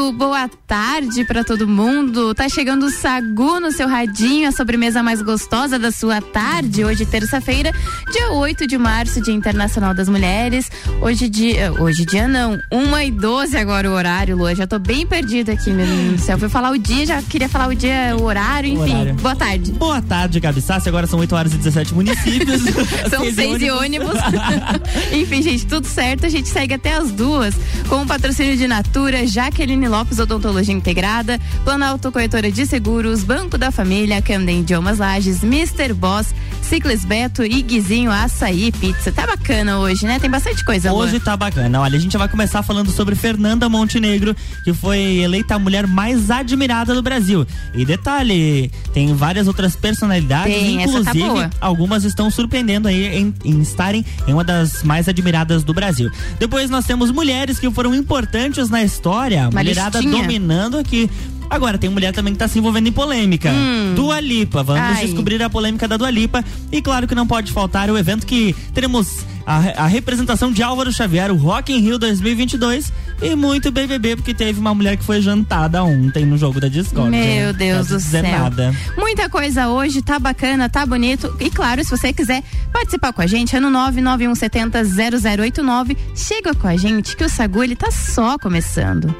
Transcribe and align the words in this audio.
Muito 0.00 0.16
boa 0.16 0.48
tarde 0.66 1.26
para 1.26 1.44
todo 1.44 1.68
mundo. 1.68 2.34
Tá 2.34 2.48
chegando 2.48 2.86
o 2.86 2.90
Sagu 2.90 3.60
no 3.60 3.70
seu 3.70 3.86
radinho, 3.86 4.48
a 4.48 4.52
sobremesa 4.52 5.02
mais 5.02 5.20
gostosa 5.20 5.78
da 5.78 5.92
sua 5.92 6.22
tarde. 6.22 6.82
Hoje, 6.82 7.04
terça-feira, 7.04 7.70
dia 8.10 8.30
8 8.30 8.66
de 8.66 8.78
março, 8.78 9.20
Dia 9.20 9.34
Internacional 9.34 9.92
das 9.92 10.08
Mulheres. 10.08 10.70
Hoje, 11.02 11.28
dia. 11.28 11.70
Hoje, 11.72 12.06
dia 12.06 12.26
não. 12.26 12.58
1 12.72 12.98
e 12.98 13.10
12 13.10 13.56
agora 13.58 13.90
o 13.90 13.92
horário, 13.92 14.38
Lua. 14.38 14.54
Já 14.54 14.66
tô 14.66 14.78
bem 14.78 15.06
perdida 15.06 15.52
aqui, 15.52 15.70
meu 15.70 15.84
Deus 15.84 16.12
do 16.14 16.18
céu. 16.18 16.38
Fui 16.38 16.48
falar 16.48 16.70
o 16.70 16.78
dia, 16.78 17.04
já 17.04 17.20
queria 17.20 17.48
falar 17.48 17.68
o 17.68 17.74
dia, 17.74 18.16
o 18.18 18.22
horário, 18.22 18.70
enfim. 18.72 18.94
Horário. 18.94 19.14
Boa 19.14 19.36
tarde. 19.36 19.72
Boa 19.72 20.00
tarde, 20.00 20.40
Gabi 20.40 20.62
Sassi. 20.62 20.88
Agora 20.88 21.06
são 21.06 21.18
8 21.18 21.34
horas 21.34 21.52
e 21.52 21.58
17 21.58 21.92
municípios. 21.94 22.62
são 23.10 23.30
6 23.30 23.62
e 23.62 23.70
ônibus. 23.70 24.16
enfim, 25.12 25.42
gente, 25.42 25.66
tudo 25.66 25.86
certo. 25.86 26.24
A 26.24 26.30
gente 26.30 26.48
segue 26.48 26.72
até 26.72 26.94
as 26.94 27.10
duas 27.10 27.54
com 27.86 28.02
o 28.02 28.06
patrocínio 28.06 28.56
de 28.56 28.66
Natura, 28.66 29.26
Jaqueline 29.26 29.89
Lopes 29.90 30.18
Odontologia 30.20 30.72
Integrada, 30.72 31.38
Planalto 31.64 32.12
Corretora 32.12 32.50
de 32.50 32.64
Seguros, 32.64 33.24
Banco 33.24 33.58
da 33.58 33.70
Família, 33.72 34.22
Camden 34.22 34.60
Idiomas 34.60 34.98
Lages, 34.98 35.42
Mr. 35.42 35.92
Boss, 35.92 36.32
Ciclis 36.62 37.04
Beto 37.04 37.44
e 37.44 37.60
Guizinho 37.60 38.12
Açaí 38.12 38.70
Pizza. 38.70 39.10
Tá 39.10 39.26
bacana 39.26 39.80
hoje, 39.80 40.06
né? 40.06 40.20
Tem 40.20 40.30
bastante 40.30 40.64
coisa. 40.64 40.92
Hoje 40.92 41.14
Lua. 41.14 41.24
tá 41.24 41.36
bacana. 41.36 41.80
Olha, 41.80 41.96
a 41.96 42.00
gente 42.00 42.16
vai 42.16 42.28
começar 42.28 42.62
falando 42.62 42.90
sobre 42.92 43.16
Fernanda 43.16 43.68
Montenegro, 43.68 44.36
que 44.62 44.72
foi 44.72 45.18
eleita 45.18 45.56
a 45.56 45.58
mulher 45.58 45.86
mais 45.86 46.30
admirada 46.30 46.94
do 46.94 47.02
Brasil. 47.02 47.44
E 47.74 47.84
detalhe, 47.84 48.70
tem 48.94 49.12
várias 49.12 49.48
outras 49.48 49.74
personalidades, 49.74 50.54
tem, 50.54 50.76
tá 50.76 50.82
inclusive 50.84 51.48
tá 51.48 51.50
algumas 51.60 52.04
estão 52.04 52.30
surpreendendo 52.30 52.86
aí 52.86 53.18
em, 53.18 53.34
em 53.44 53.60
estarem 53.60 54.04
em 54.28 54.32
uma 54.32 54.44
das 54.44 54.84
mais 54.84 55.08
admiradas 55.08 55.64
do 55.64 55.74
Brasil. 55.74 56.08
Depois 56.38 56.70
nós 56.70 56.84
temos 56.84 57.10
mulheres 57.10 57.58
que 57.58 57.68
foram 57.70 57.94
importantes 57.94 58.70
na 58.70 58.82
história 58.84 59.48
uma 59.48 59.60
mulherada 59.80 60.02
dominando 60.02 60.78
aqui. 60.78 61.10
Agora, 61.48 61.76
tem 61.76 61.90
mulher 61.90 62.12
também 62.12 62.32
que 62.32 62.38
tá 62.38 62.46
se 62.46 62.58
envolvendo 62.58 62.88
em 62.88 62.92
polêmica. 62.92 63.50
Hum. 63.50 63.94
Dua 63.96 64.20
Lipa. 64.20 64.62
Vamos 64.62 64.98
Ai. 64.98 65.06
descobrir 65.06 65.42
a 65.42 65.50
polêmica 65.50 65.88
da 65.88 65.96
Dua 65.96 66.10
Lipa. 66.10 66.44
E 66.70 66.80
claro 66.80 67.08
que 67.08 67.14
não 67.14 67.26
pode 67.26 67.50
faltar 67.50 67.90
o 67.90 67.98
evento 67.98 68.24
que 68.24 68.54
teremos 68.72 69.26
a, 69.44 69.84
a, 69.84 69.86
representação 69.88 70.52
de 70.52 70.62
Álvaro 70.62 70.92
Xavier, 70.92 71.32
o 71.32 71.36
Rock 71.36 71.72
in 71.72 71.80
Rio 71.80 71.98
2022 71.98 72.92
e 73.22 73.34
muito 73.34 73.70
BBB, 73.70 74.16
porque 74.16 74.34
teve 74.34 74.58
uma 74.58 74.74
mulher 74.74 74.96
que 74.96 75.04
foi 75.04 75.20
jantada 75.20 75.82
ontem 75.82 76.24
no 76.24 76.38
jogo 76.38 76.60
da 76.60 76.68
Discord. 76.68 77.10
Meu 77.10 77.52
Deus 77.52 77.88
do 77.88 78.00
céu. 78.00 78.22
Nada. 78.22 78.74
Muita 78.96 79.28
coisa 79.28 79.68
hoje, 79.68 80.02
tá 80.02 80.18
bacana, 80.18 80.68
tá 80.68 80.86
bonito. 80.86 81.34
E 81.38 81.50
claro, 81.50 81.84
se 81.84 81.90
você 81.90 82.12
quiser 82.12 82.42
participar 82.72 83.12
com 83.12 83.22
a 83.22 83.26
gente, 83.26 83.54
é 83.54 83.60
no 83.60 83.70
991700089. 83.70 85.96
Chega 86.14 86.54
com 86.54 86.66
a 86.66 86.76
gente 86.76 87.16
que 87.16 87.24
o 87.24 87.28
Sagu 87.28 87.62
ele 87.62 87.76
tá 87.76 87.90
só 87.90 88.38
começando. 88.38 89.14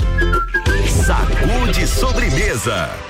Sacude 1.04 1.86
sobremesa. 1.86 3.09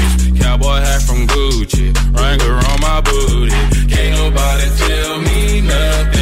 Cowboy 0.51 0.81
hat 0.81 1.01
from 1.03 1.27
Gucci, 1.27 1.93
Wrangler 2.13 2.55
on 2.55 2.81
my 2.81 2.99
booty. 2.99 3.51
Can't 3.87 4.17
nobody 4.17 4.67
tell 4.75 5.17
me 5.21 5.61
nothing. 5.61 6.20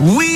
We 0.00 0.33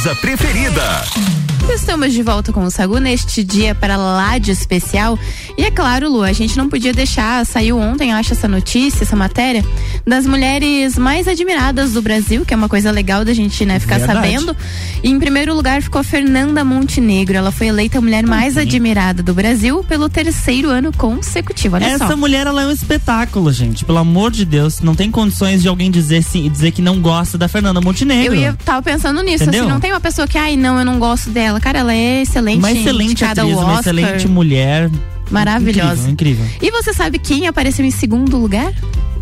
sobremesa 0.00 0.14
preferida. 0.14 1.29
Estamos 1.74 2.12
de 2.12 2.22
volta 2.22 2.52
com 2.52 2.64
o 2.64 2.70
Sagu 2.70 2.98
neste 2.98 3.42
dia 3.42 3.74
para 3.74 3.96
lá 3.96 4.38
de 4.38 4.50
especial. 4.50 5.18
E 5.56 5.64
é 5.64 5.70
claro, 5.70 6.10
Lu, 6.10 6.22
a 6.22 6.32
gente 6.32 6.56
não 6.56 6.68
podia 6.68 6.92
deixar, 6.92 7.44
saiu 7.46 7.78
ontem, 7.78 8.12
acho, 8.12 8.32
essa 8.32 8.46
notícia, 8.46 9.02
essa 9.04 9.16
matéria, 9.16 9.64
das 10.06 10.26
mulheres 10.26 10.96
mais 10.98 11.26
admiradas 11.26 11.92
do 11.92 12.02
Brasil, 12.02 12.44
que 12.44 12.52
é 12.52 12.56
uma 12.56 12.68
coisa 12.68 12.90
legal 12.90 13.24
da 13.24 13.32
gente, 13.32 13.64
né, 13.64 13.78
ficar 13.78 13.98
Verdade. 13.98 14.18
sabendo. 14.18 14.56
E 15.02 15.08
em 15.10 15.18
primeiro 15.18 15.54
lugar 15.54 15.80
ficou 15.82 16.02
Fernanda 16.02 16.64
Montenegro. 16.64 17.36
Ela 17.36 17.50
foi 17.50 17.68
eleita 17.68 17.98
a 17.98 18.00
mulher 18.00 18.26
mais 18.26 18.56
Uhum. 18.56 18.62
admirada 18.62 19.22
do 19.22 19.32
Brasil 19.34 19.82
pelo 19.84 20.08
terceiro 20.08 20.68
ano 20.70 20.92
consecutivo. 20.96 21.76
Olha 21.76 21.86
Essa 21.86 22.08
só. 22.08 22.16
mulher, 22.16 22.46
ela 22.46 22.62
é 22.62 22.66
um 22.66 22.70
espetáculo, 22.72 23.52
gente. 23.52 23.84
Pelo 23.84 23.98
amor 23.98 24.30
de 24.30 24.44
Deus. 24.44 24.80
Não 24.80 24.94
tem 24.94 25.10
condições 25.10 25.62
de 25.62 25.68
alguém 25.68 25.90
dizer, 25.90 26.22
sim, 26.22 26.48
dizer 26.48 26.72
que 26.72 26.82
não 26.82 27.00
gosta 27.00 27.36
da 27.38 27.48
Fernanda 27.48 27.80
Montenegro. 27.80 28.34
Eu 28.34 28.40
ia, 28.40 28.56
tava 28.64 28.82
pensando 28.82 29.22
nisso, 29.22 29.44
Entendeu? 29.44 29.62
assim, 29.64 29.72
não 29.72 29.80
tem 29.80 29.92
uma 29.92 30.00
pessoa 30.00 30.26
que, 30.26 30.36
ai, 30.38 30.56
não, 30.56 30.78
eu 30.78 30.84
não 30.84 30.98
gosto 30.98 31.30
dela. 31.30 31.59
Cara, 31.60 31.80
ela 31.80 31.94
é 31.94 32.22
excelente. 32.22 32.58
Uma 32.58 32.72
excelente 32.72 33.24
atriz, 33.24 33.56
uma 33.56 33.80
excelente 33.80 34.28
mulher. 34.28 34.90
Maravilhosa. 35.30 36.10
Incrível, 36.10 36.44
incrível. 36.44 36.68
E 36.68 36.70
você 36.70 36.92
sabe 36.92 37.18
quem 37.18 37.46
apareceu 37.46 37.84
em 37.84 37.90
segundo 37.90 38.36
lugar? 38.36 38.72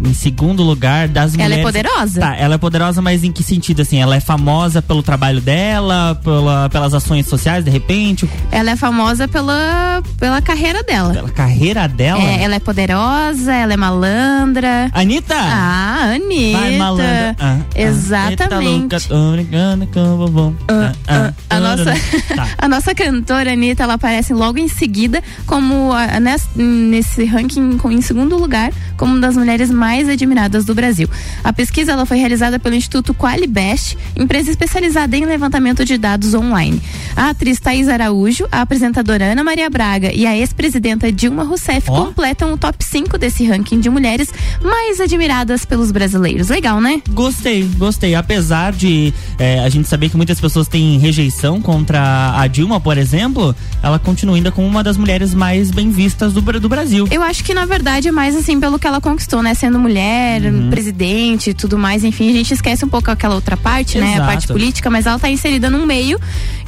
Em 0.04 0.14
segundo 0.14 0.62
lugar, 0.62 1.08
das 1.08 1.34
Ela 1.34 1.42
é 1.42 1.46
mulheres. 1.48 1.64
poderosa? 1.64 2.20
Tá, 2.20 2.36
ela 2.36 2.54
é 2.54 2.58
poderosa, 2.58 3.02
mas 3.02 3.24
em 3.24 3.32
que 3.32 3.42
sentido? 3.42 3.82
Assim, 3.82 3.98
ela 4.00 4.14
é 4.16 4.20
famosa 4.20 4.80
pelo 4.80 5.02
trabalho 5.02 5.40
dela, 5.40 6.14
pela, 6.22 6.68
pelas 6.70 6.94
ações 6.94 7.26
sociais, 7.26 7.64
de 7.64 7.70
repente? 7.70 8.28
Ela 8.52 8.70
é 8.70 8.76
famosa 8.76 9.26
pela, 9.26 10.00
pela 10.18 10.40
carreira 10.40 10.82
dela. 10.84 11.12
Pela 11.12 11.30
carreira 11.30 11.88
dela? 11.88 12.22
É, 12.22 12.42
ela 12.44 12.54
é 12.54 12.58
poderosa, 12.60 13.52
ela 13.52 13.72
é 13.72 13.76
malandra. 13.76 14.88
Anitta! 14.92 15.34
Ah, 15.36 16.12
Anitta. 16.14 16.58
Vai, 16.58 16.76
malandra. 16.78 17.36
Ah, 17.40 17.56
ah, 17.58 17.64
Exatamente. 17.74 18.94
Eita 18.94 19.14
louca, 19.14 19.86
tô 19.92 20.16
vovô. 20.16 20.54
Ah, 20.68 20.92
ah, 21.08 21.32
A 21.50 21.58
nossa, 21.60 21.94
Tá. 22.36 22.48
a 22.58 22.68
nossa 22.68 22.94
cantora 22.94 23.52
Anitta, 23.52 23.82
ela 23.82 23.94
aparece 23.94 24.32
logo 24.32 24.58
em 24.58 24.68
seguida 24.68 25.22
como 25.46 25.92
a- 25.92 26.20
nes- 26.20 26.48
nesse 26.54 27.24
ranking 27.24 27.78
em 27.90 28.00
segundo 28.00 28.36
lugar 28.36 28.70
como 28.96 29.12
uma 29.12 29.20
das 29.20 29.36
mulheres 29.36 29.70
mais 29.70 29.87
admiradas 29.88 30.64
do 30.64 30.74
Brasil. 30.74 31.08
A 31.42 31.52
pesquisa 31.52 31.92
ela 31.92 32.04
foi 32.04 32.18
realizada 32.18 32.58
pelo 32.58 32.74
Instituto 32.74 33.14
Qualibest, 33.14 33.96
empresa 34.16 34.50
especializada 34.50 35.16
em 35.16 35.24
levantamento 35.24 35.84
de 35.84 35.96
dados 35.96 36.34
online. 36.34 36.82
A 37.16 37.30
atriz 37.30 37.60
Thais 37.60 37.88
Araújo, 37.88 38.46
a 38.50 38.60
apresentadora 38.60 39.32
Ana 39.32 39.44
Maria 39.44 39.70
Braga 39.70 40.12
e 40.12 40.26
a 40.26 40.36
ex-presidenta 40.36 41.10
Dilma 41.10 41.44
Rousseff 41.44 41.90
Ó. 41.90 42.06
completam 42.06 42.52
o 42.52 42.58
top 42.58 42.84
5 42.84 43.16
desse 43.16 43.44
ranking 43.44 43.80
de 43.80 43.88
mulheres 43.88 44.32
mais 44.62 45.00
admiradas 45.00 45.64
pelos 45.64 45.90
brasileiros. 45.90 46.48
Legal, 46.48 46.80
né? 46.80 47.00
Gostei, 47.10 47.62
gostei. 47.76 48.14
Apesar 48.14 48.72
de 48.72 49.12
é, 49.38 49.60
a 49.60 49.68
gente 49.68 49.88
saber 49.88 50.08
que 50.08 50.16
muitas 50.16 50.40
pessoas 50.40 50.68
têm 50.68 50.98
rejeição 50.98 51.60
contra 51.60 52.34
a 52.36 52.46
Dilma, 52.46 52.80
por 52.80 52.98
exemplo, 52.98 53.54
ela 53.82 53.98
continua 53.98 54.36
ainda 54.36 54.50
como 54.50 54.66
uma 54.66 54.82
das 54.82 54.96
mulheres 54.96 55.34
mais 55.34 55.70
bem 55.70 55.90
vistas 55.90 56.32
do, 56.32 56.40
do 56.40 56.68
Brasil. 56.68 57.06
Eu 57.10 57.22
acho 57.22 57.44
que 57.44 57.54
na 57.54 57.64
verdade 57.64 58.08
é 58.08 58.12
mais 58.12 58.36
assim 58.36 58.58
pelo 58.60 58.78
que 58.78 58.86
ela 58.86 59.00
conquistou, 59.00 59.42
né? 59.42 59.54
Sendo 59.54 59.77
sendo 59.78 59.80
mulher, 59.80 60.42
uhum. 60.42 60.70
presidente 60.70 61.50
e 61.50 61.54
tudo 61.54 61.78
mais, 61.78 62.02
enfim, 62.04 62.28
a 62.28 62.32
gente 62.32 62.52
esquece 62.52 62.84
um 62.84 62.88
pouco 62.88 63.10
aquela 63.10 63.36
outra 63.36 63.56
parte, 63.56 63.96
Exato. 63.96 64.12
né? 64.12 64.22
A 64.22 64.26
parte 64.26 64.48
política, 64.48 64.90
mas 64.90 65.06
ela 65.06 65.18
tá 65.18 65.30
inserida 65.30 65.70
num 65.70 65.86
meio 65.86 66.18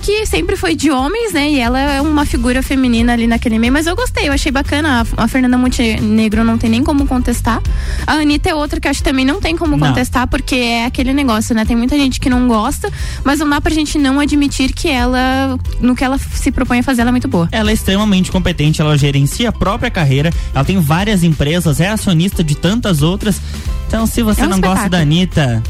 que 0.01 0.25
sempre 0.25 0.57
foi 0.57 0.75
de 0.75 0.91
homens, 0.91 1.33
né? 1.33 1.51
E 1.51 1.61
ela 1.61 1.79
é 1.79 2.01
uma 2.01 2.25
figura 2.25 2.63
feminina 2.63 3.13
ali 3.13 3.27
naquele 3.27 3.59
meio, 3.59 3.73
mas 3.73 3.87
eu 3.87 3.95
gostei, 3.95 4.29
eu 4.29 4.33
achei 4.33 4.51
bacana. 4.51 5.07
A, 5.17 5.25
a 5.25 5.29
Fernanda 5.29 5.59
Montenegro 5.59 6.43
não 6.43 6.57
tem 6.57 6.71
nem 6.71 6.83
como 6.83 7.07
contestar. 7.07 7.61
A 8.07 8.15
Anitta 8.15 8.49
é 8.49 8.55
outra 8.55 8.81
que 8.81 8.89
acho 8.89 9.01
que 9.01 9.09
também 9.09 9.25
não 9.25 9.41
tem 9.41 9.57
como 9.57 9.77
não. 9.77 9.89
contestar, 9.89 10.27
porque 10.27 10.55
é 10.55 10.87
aquele 10.87 11.13
negócio, 11.13 11.55
né? 11.55 11.65
Tem 11.65 11.77
muita 11.77 11.97
gente 11.97 12.19
que 12.19 12.31
não 12.31 12.49
gosta, 12.49 12.91
mas 13.25 13.41
não 13.41 13.49
dá 13.49 13.61
pra 13.61 13.73
gente 13.75 13.99
não 13.99 14.19
admitir 14.21 14.73
que 14.73 14.89
ela, 14.89 15.59
no 15.81 15.95
que 15.95 16.03
ela 16.03 16.19
se 16.19 16.51
propõe 16.51 16.79
a 16.79 16.83
fazer, 16.83 17.03
ela 17.03 17.11
é 17.11 17.13
muito 17.13 17.29
boa. 17.29 17.49
Ela 17.53 17.71
é 17.71 17.75
extremamente 17.75 18.31
competente, 18.31 18.81
ela 18.81 18.97
gerencia 18.97 19.51
a 19.51 19.53
própria 19.53 19.91
carreira, 19.91 20.33
ela 20.55 20.65
tem 20.65 20.81
várias 20.81 21.23
empresas, 21.23 21.81
é 21.81 21.89
acionista 21.89 22.43
de 22.43 22.55
tantas 22.55 23.00
outras. 23.03 23.41
Então, 23.87 24.07
se 24.07 24.23
você 24.23 24.43
é 24.43 24.45
um 24.45 24.49
não 24.49 24.57
espetáculo. 24.57 24.77
gosta 24.77 24.91
da 24.91 24.99
Anitta, 24.99 25.63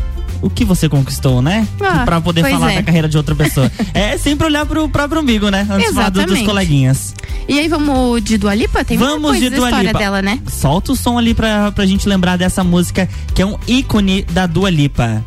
o 0.43 0.49
que 0.49 0.65
você 0.65 0.89
conquistou, 0.89 1.43
né? 1.43 1.67
Ah, 1.81 2.05
pra 2.05 2.21
poder 2.21 2.43
falar 2.43 2.73
é. 2.73 2.77
da 2.77 2.83
carreira 2.83 3.09
de 3.09 3.17
outra 3.17 3.35
pessoa. 3.35 3.71
é 3.93 4.17
sempre 4.17 4.47
olhar 4.47 4.65
pro 4.67 4.89
próprio 4.89 5.21
umbigo, 5.21 5.51
né? 5.51 5.67
Antes 5.71 5.89
de 5.89 5.95
falar 5.95 6.11
dos 6.11 6.43
coleguinhas. 6.43 7.15
E 7.49 7.59
aí 7.59 7.69
vamos 7.69 8.23
de 8.23 8.39
Dua 8.39 8.55
Lipa? 8.55 8.85
Tem 8.85 8.97
vamos 8.97 9.31
coisa 9.31 9.51
de 9.51 9.57
Dua 9.57 9.69
história 9.69 9.89
Lipa. 9.89 9.99
dela, 9.99 10.23
né? 10.23 10.41
Solta 10.49 10.93
o 10.93 10.97
som 10.97 11.19
ali 11.19 11.35
pra, 11.35 11.73
pra 11.73 11.85
gente 11.85 12.09
lembrar 12.09 12.37
dessa 12.37 12.65
música 12.65 13.09
que 13.35 13.43
é 13.43 13.47
um 13.47 13.57
ícone 13.67 14.23
da 14.23 14.47
Dua 14.47 14.71
Lipa. 14.71 15.23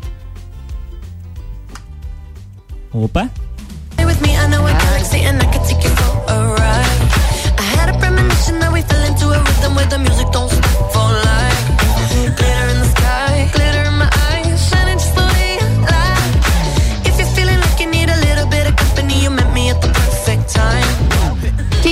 Opa. 2.92 3.28
O 3.98 4.10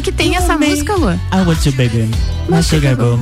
que, 0.02 0.12
tem 0.12 0.36
essa 0.36 0.56
música, 0.58 0.94
Lu? 0.94 1.12
I 1.12 1.46
want 1.46 1.64
you, 1.64 1.72
baby. 1.72 2.10
My 2.48 2.62
sugar 2.62 2.96
boo. 2.96 3.18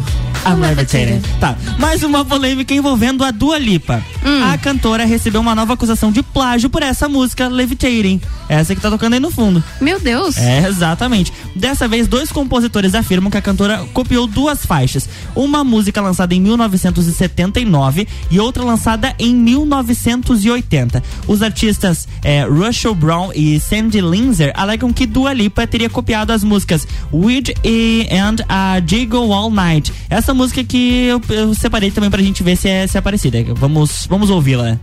I'm 0.47 0.61
levitating. 0.61 1.21
Tá, 1.39 1.55
mais 1.79 2.03
uma 2.03 2.25
polêmica 2.25 2.73
envolvendo 2.73 3.23
a 3.23 3.31
Dua 3.31 3.59
Lipa. 3.59 4.03
Hum. 4.25 4.45
A 4.45 4.59
cantora 4.59 5.05
recebeu 5.05 5.41
uma 5.41 5.55
nova 5.55 5.75
acusação 5.75 6.13
de 6.13 6.23
plágio 6.23 6.69
por 6.69 6.83
essa 6.83 7.09
música 7.09 7.49
Levitating. 7.49 8.21
Essa 8.49 8.75
que 8.75 8.81
tá 8.81 8.91
tocando 8.91 9.15
aí 9.15 9.21
no 9.21 9.31
fundo. 9.31 9.63
Meu 9.81 10.01
Deus. 10.01 10.37
É, 10.37 10.67
exatamente. 10.67 11.33
Dessa 11.55 11.87
vez, 11.87 12.09
dois 12.09 12.31
compositores 12.33 12.95
afirmam 12.95 13.31
que 13.31 13.37
a 13.37 13.43
cantora 13.43 13.87
copiou 13.93 14.27
duas 14.27 14.67
faixas. 14.67 15.09
Uma 15.35 15.63
música 15.63 16.01
lançada 16.01 16.35
em 16.35 16.41
1979 16.41 18.09
e 18.31 18.41
outra 18.41 18.65
lançada 18.65 19.15
em 19.19 19.35
1980. 19.35 21.03
Os 21.27 21.43
artistas 21.43 22.09
é, 22.23 22.45
Russell 22.45 22.95
Brown 22.95 23.31
e 23.35 23.59
Sandy 23.61 24.01
Linzer 24.01 24.53
alegam 24.55 24.93
que 24.93 25.07
Dua 25.07 25.33
Lipa 25.33 25.67
teria 25.67 25.89
copiado 25.89 26.33
as 26.33 26.43
músicas 26.43 26.87
Weird 27.13 27.55
e 27.65 28.09
and 28.11 28.45
a 28.49 28.81
Jiggle 28.85 29.33
All 29.33 29.51
Night. 29.51 29.93
Essa 30.09 30.35
música 30.35 30.63
que 30.65 31.05
eu, 31.05 31.21
eu 31.29 31.55
separei 31.55 31.91
também 31.91 32.11
pra 32.11 32.23
gente 32.23 32.43
ver 32.43 32.57
se 32.57 32.69
é, 32.69 32.87
se 32.87 32.99
é 32.99 33.01
parecida. 33.01 33.39
Vamos, 33.55 34.07
vamos 34.11 34.29
ouvi-la. 34.29 34.79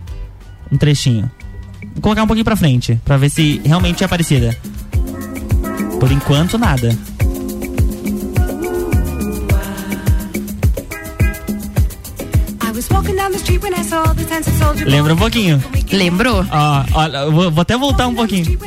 Um 0.72 0.76
trechinho. 0.76 1.30
Vou 1.92 2.02
colocar 2.02 2.22
um 2.22 2.26
pouquinho 2.26 2.44
pra 2.44 2.56
frente, 2.56 2.98
pra 3.04 3.16
ver 3.16 3.28
se 3.28 3.60
realmente 3.64 4.02
é 4.02 4.08
parecida. 4.08 4.56
Por 6.00 6.10
enquanto, 6.10 6.58
nada. 6.58 6.96
Lembra 14.86 15.14
um 15.14 15.16
pouquinho. 15.16 15.62
Lembrou? 15.92 16.44
Ó, 16.50 16.84
ó 16.92 17.30
vou, 17.30 17.50
vou 17.50 17.62
até 17.62 17.76
voltar 17.76 18.06
um 18.06 18.14
pouquinho. 18.14 18.58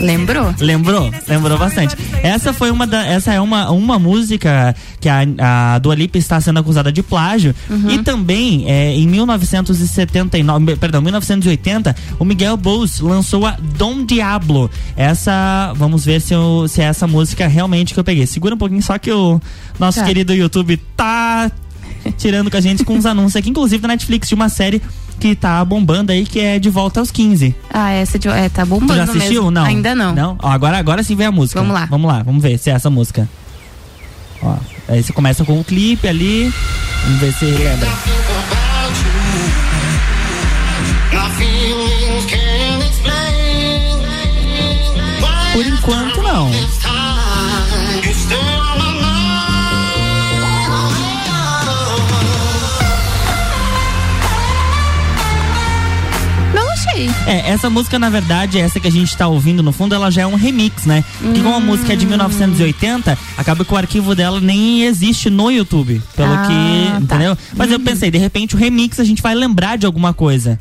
Lembrou? 0.00 0.54
Lembrou? 0.60 1.10
Lembrou 1.26 1.58
bastante. 1.58 1.96
Essa 2.22 2.52
foi 2.52 2.70
uma 2.70 2.86
da, 2.86 3.04
essa 3.04 3.32
é 3.32 3.40
uma, 3.40 3.70
uma 3.70 3.98
música 3.98 4.74
que 5.00 5.08
a, 5.08 5.20
a 5.38 5.78
Dua 5.78 5.94
Lipa 5.94 6.18
está 6.18 6.40
sendo 6.40 6.58
acusada 6.58 6.92
de 6.92 7.02
plágio 7.02 7.54
uhum. 7.68 7.90
e 7.90 7.98
também 8.02 8.70
é, 8.70 8.94
em 8.94 9.06
1979, 9.08 10.76
perdão, 10.76 11.00
1980, 11.00 11.94
o 12.18 12.24
Miguel 12.24 12.56
Bowes 12.56 13.00
lançou 13.00 13.46
a 13.46 13.56
Dom 13.76 14.04
Diablo. 14.04 14.70
Essa, 14.96 15.72
vamos 15.76 16.04
ver 16.04 16.20
se, 16.20 16.32
eu, 16.34 16.66
se 16.68 16.80
é 16.80 16.84
essa 16.84 17.06
música 17.06 17.46
realmente 17.46 17.92
que 17.92 18.00
eu 18.00 18.04
peguei. 18.04 18.26
Segura 18.26 18.54
um 18.54 18.58
pouquinho 18.58 18.82
só 18.82 18.98
que 18.98 19.10
o 19.10 19.40
nosso 19.78 19.98
tá. 20.00 20.06
querido 20.06 20.32
YouTube 20.32 20.76
tá 20.96 21.50
tirando 22.16 22.50
com 22.50 22.56
a 22.56 22.60
gente 22.60 22.84
com 22.84 22.94
uns 22.94 23.06
anúncios 23.06 23.36
aqui, 23.36 23.50
inclusive 23.50 23.82
da 23.82 23.88
Netflix 23.88 24.28
de 24.28 24.34
uma 24.34 24.48
série 24.48 24.80
que 25.18 25.34
tá 25.34 25.64
bombando 25.64 26.12
aí, 26.12 26.24
que 26.24 26.40
é 26.40 26.58
De 26.58 26.70
Volta 26.70 27.00
aos 27.00 27.10
15. 27.10 27.54
Ah, 27.72 27.90
essa 27.90 28.18
de, 28.18 28.28
é, 28.28 28.48
tá 28.48 28.64
bombando. 28.64 28.92
Tu 28.92 28.96
já 28.96 29.02
assistiu? 29.04 29.42
Mesmo. 29.42 29.50
Não. 29.50 29.64
Ainda 29.64 29.94
não. 29.94 30.14
Não? 30.14 30.38
Ó, 30.40 30.48
agora, 30.48 30.78
agora 30.78 31.02
sim 31.02 31.16
vem 31.16 31.26
a 31.26 31.32
música. 31.32 31.60
Vamos 31.60 31.74
lá. 31.74 31.86
Vamos 31.86 32.10
lá, 32.10 32.22
vamos 32.22 32.42
ver 32.42 32.58
se 32.58 32.70
é 32.70 32.74
essa 32.74 32.88
música. 32.88 33.28
Ó, 34.42 34.56
aí 34.88 35.02
você 35.02 35.12
começa 35.12 35.44
com 35.44 35.54
o 35.54 35.60
um 35.60 35.62
clipe 35.62 36.06
ali. 36.08 36.52
Vamos 37.04 37.20
ver 37.20 37.32
se 37.32 37.44
lembra. 37.44 37.88
É, 57.28 57.50
essa 57.50 57.68
música, 57.68 57.98
na 57.98 58.08
verdade, 58.08 58.58
essa 58.58 58.80
que 58.80 58.88
a 58.88 58.90
gente 58.90 59.14
tá 59.14 59.28
ouvindo 59.28 59.62
no 59.62 59.70
fundo, 59.70 59.94
ela 59.94 60.10
já 60.10 60.22
é 60.22 60.26
um 60.26 60.34
remix, 60.34 60.86
né? 60.86 61.04
Hum. 61.22 61.34
Que 61.34 61.42
como 61.42 61.56
a 61.56 61.60
música 61.60 61.92
é 61.92 61.96
de 61.96 62.06
1980, 62.06 63.18
acaba 63.36 63.66
que 63.66 63.74
o 63.74 63.76
arquivo 63.76 64.14
dela 64.14 64.40
nem 64.40 64.84
existe 64.84 65.28
no 65.28 65.50
YouTube. 65.50 66.00
Pelo 66.16 66.32
ah, 66.32 66.46
que. 66.46 66.90
Tá. 67.06 67.16
Entendeu? 67.16 67.36
Mas 67.54 67.68
uhum. 67.68 67.74
eu 67.74 67.80
pensei, 67.80 68.10
de 68.10 68.16
repente 68.16 68.54
o 68.54 68.58
remix 68.58 68.98
a 68.98 69.04
gente 69.04 69.20
vai 69.20 69.34
lembrar 69.34 69.76
de 69.76 69.84
alguma 69.84 70.14
coisa. 70.14 70.58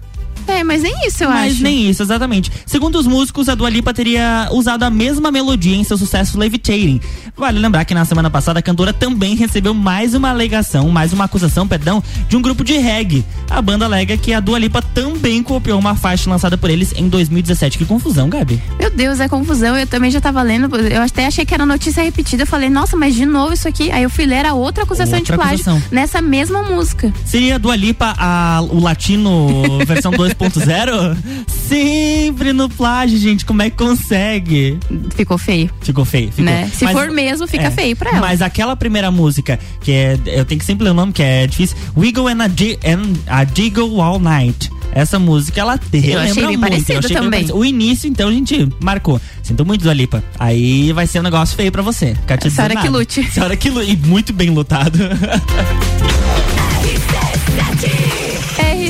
É, 0.47 0.63
mas 0.63 0.81
nem 0.81 1.07
isso 1.07 1.23
eu 1.23 1.29
mas 1.29 1.39
acho. 1.39 1.53
Mas 1.55 1.59
nem 1.61 1.89
isso, 1.89 2.01
exatamente. 2.03 2.51
Segundo 2.65 2.97
os 2.97 3.05
músicos, 3.05 3.49
a 3.49 3.55
Dua 3.55 3.69
Lipa 3.69 3.93
teria 3.93 4.49
usado 4.51 4.83
a 4.83 4.89
mesma 4.89 5.31
melodia 5.31 5.75
em 5.75 5.83
seu 5.83 5.97
sucesso 5.97 6.37
Levitating. 6.37 6.99
Vale 7.35 7.59
lembrar 7.59 7.85
que 7.85 7.93
na 7.93 8.03
semana 8.05 8.29
passada 8.29 8.59
a 8.59 8.61
cantora 8.61 8.91
também 8.91 9.35
recebeu 9.35 9.73
mais 9.73 10.13
uma 10.13 10.29
alegação, 10.29 10.89
mais 10.89 11.13
uma 11.13 11.25
acusação, 11.25 11.67
perdão, 11.67 12.01
de 12.27 12.35
um 12.35 12.41
grupo 12.41 12.63
de 12.63 12.77
reggae. 12.77 13.23
A 13.49 13.61
banda 13.61 13.85
alega 13.85 14.17
que 14.17 14.33
a 14.33 14.39
Dua 14.39 14.57
Lipa 14.57 14.81
também 14.81 15.43
copiou 15.43 15.77
uma 15.79 15.95
faixa 15.95 16.29
lançada 16.29 16.57
por 16.57 16.69
eles 16.69 16.93
em 16.95 17.07
2017. 17.07 17.77
Que 17.77 17.85
confusão, 17.85 18.29
Gabi. 18.29 18.61
Meu 18.79 18.89
Deus, 18.89 19.19
é 19.19 19.27
confusão. 19.27 19.77
Eu 19.77 19.85
também 19.85 20.09
já 20.09 20.19
tava 20.19 20.41
lendo, 20.41 20.75
eu 20.75 21.01
até 21.01 21.27
achei 21.27 21.45
que 21.45 21.53
era 21.53 21.65
notícia 21.65 22.01
repetida. 22.03 22.43
Eu 22.43 22.47
falei, 22.47 22.69
nossa, 22.69 22.97
mas 22.97 23.13
de 23.13 23.25
novo 23.25 23.53
isso 23.53 23.67
aqui. 23.67 23.91
Aí 23.91 24.03
eu 24.03 24.09
fui 24.09 24.25
ler 24.25 24.45
a 24.45 24.53
outra 24.53 24.83
acusação 24.83 25.19
outra 25.19 25.35
de 25.35 25.41
plágio 25.41 25.61
acusação. 25.61 25.83
nessa 25.91 26.21
mesma 26.21 26.63
música. 26.63 27.13
Seria 27.25 27.55
a 27.55 27.57
Dua 27.57 27.75
Lipa 27.75 28.15
a, 28.17 28.61
o 28.61 28.79
latino 28.79 29.79
versão 29.85 30.11
2 30.11 30.33
2.0? 30.39 31.17
Sempre 31.47 32.53
no 32.53 32.69
plágio, 32.69 33.17
gente. 33.17 33.45
Como 33.45 33.61
é 33.61 33.69
que 33.69 33.77
consegue? 33.77 34.77
Ficou 35.15 35.37
feio. 35.37 35.69
Ficou 35.81 36.05
feio. 36.05 36.29
Ficou. 36.31 36.45
Né? 36.45 36.69
Se 36.73 36.85
mas, 36.85 36.93
for 36.93 37.09
mesmo, 37.11 37.47
fica 37.47 37.65
é, 37.65 37.71
feio 37.71 37.95
pra 37.95 38.11
ela. 38.11 38.19
Mas 38.19 38.41
aquela 38.41 38.75
primeira 38.75 39.11
música, 39.11 39.59
que 39.81 39.91
é. 39.91 40.17
Eu 40.25 40.45
tenho 40.45 40.59
que 40.59 40.65
sempre 40.65 40.85
ler 40.85 40.91
o 40.91 40.93
nome, 40.93 41.11
que 41.11 41.23
é 41.23 41.47
difícil. 41.47 41.75
Wiggle 41.95 42.27
and 42.27 42.41
a, 42.41 42.45
and 42.45 43.13
a 43.27 43.43
Jiggle 43.43 44.01
All 44.01 44.19
Night. 44.19 44.69
Essa 44.93 45.19
música, 45.19 45.59
ela 45.61 45.79
eu 45.93 46.19
achei 46.19 46.45
bem 46.47 46.57
muito. 46.57 46.89
Eu 46.89 46.99
achei 46.99 47.15
também. 47.15 47.45
Bem 47.45 47.55
o 47.55 47.63
início, 47.63 48.09
então, 48.09 48.29
a 48.29 48.31
gente 48.31 48.67
marcou. 48.79 49.19
Sinto 49.43 49.65
muito, 49.65 49.83
do 49.83 49.89
Alipa. 49.89 50.23
Aí 50.39 50.91
vai 50.93 51.05
ser 51.05 51.19
um 51.19 51.23
negócio 51.23 51.55
feio 51.55 51.71
pra 51.71 51.81
você. 51.81 52.15
Ficar 52.15 52.37
te 52.37 52.49
Senhora 52.49 52.75
que 52.75 52.89
lute. 52.89 53.31
Senhora 53.31 53.55
que 53.55 53.69
lute. 53.69 53.91
E 53.91 53.95
muito 53.95 54.33
bem 54.33 54.49
lutado. 54.49 54.97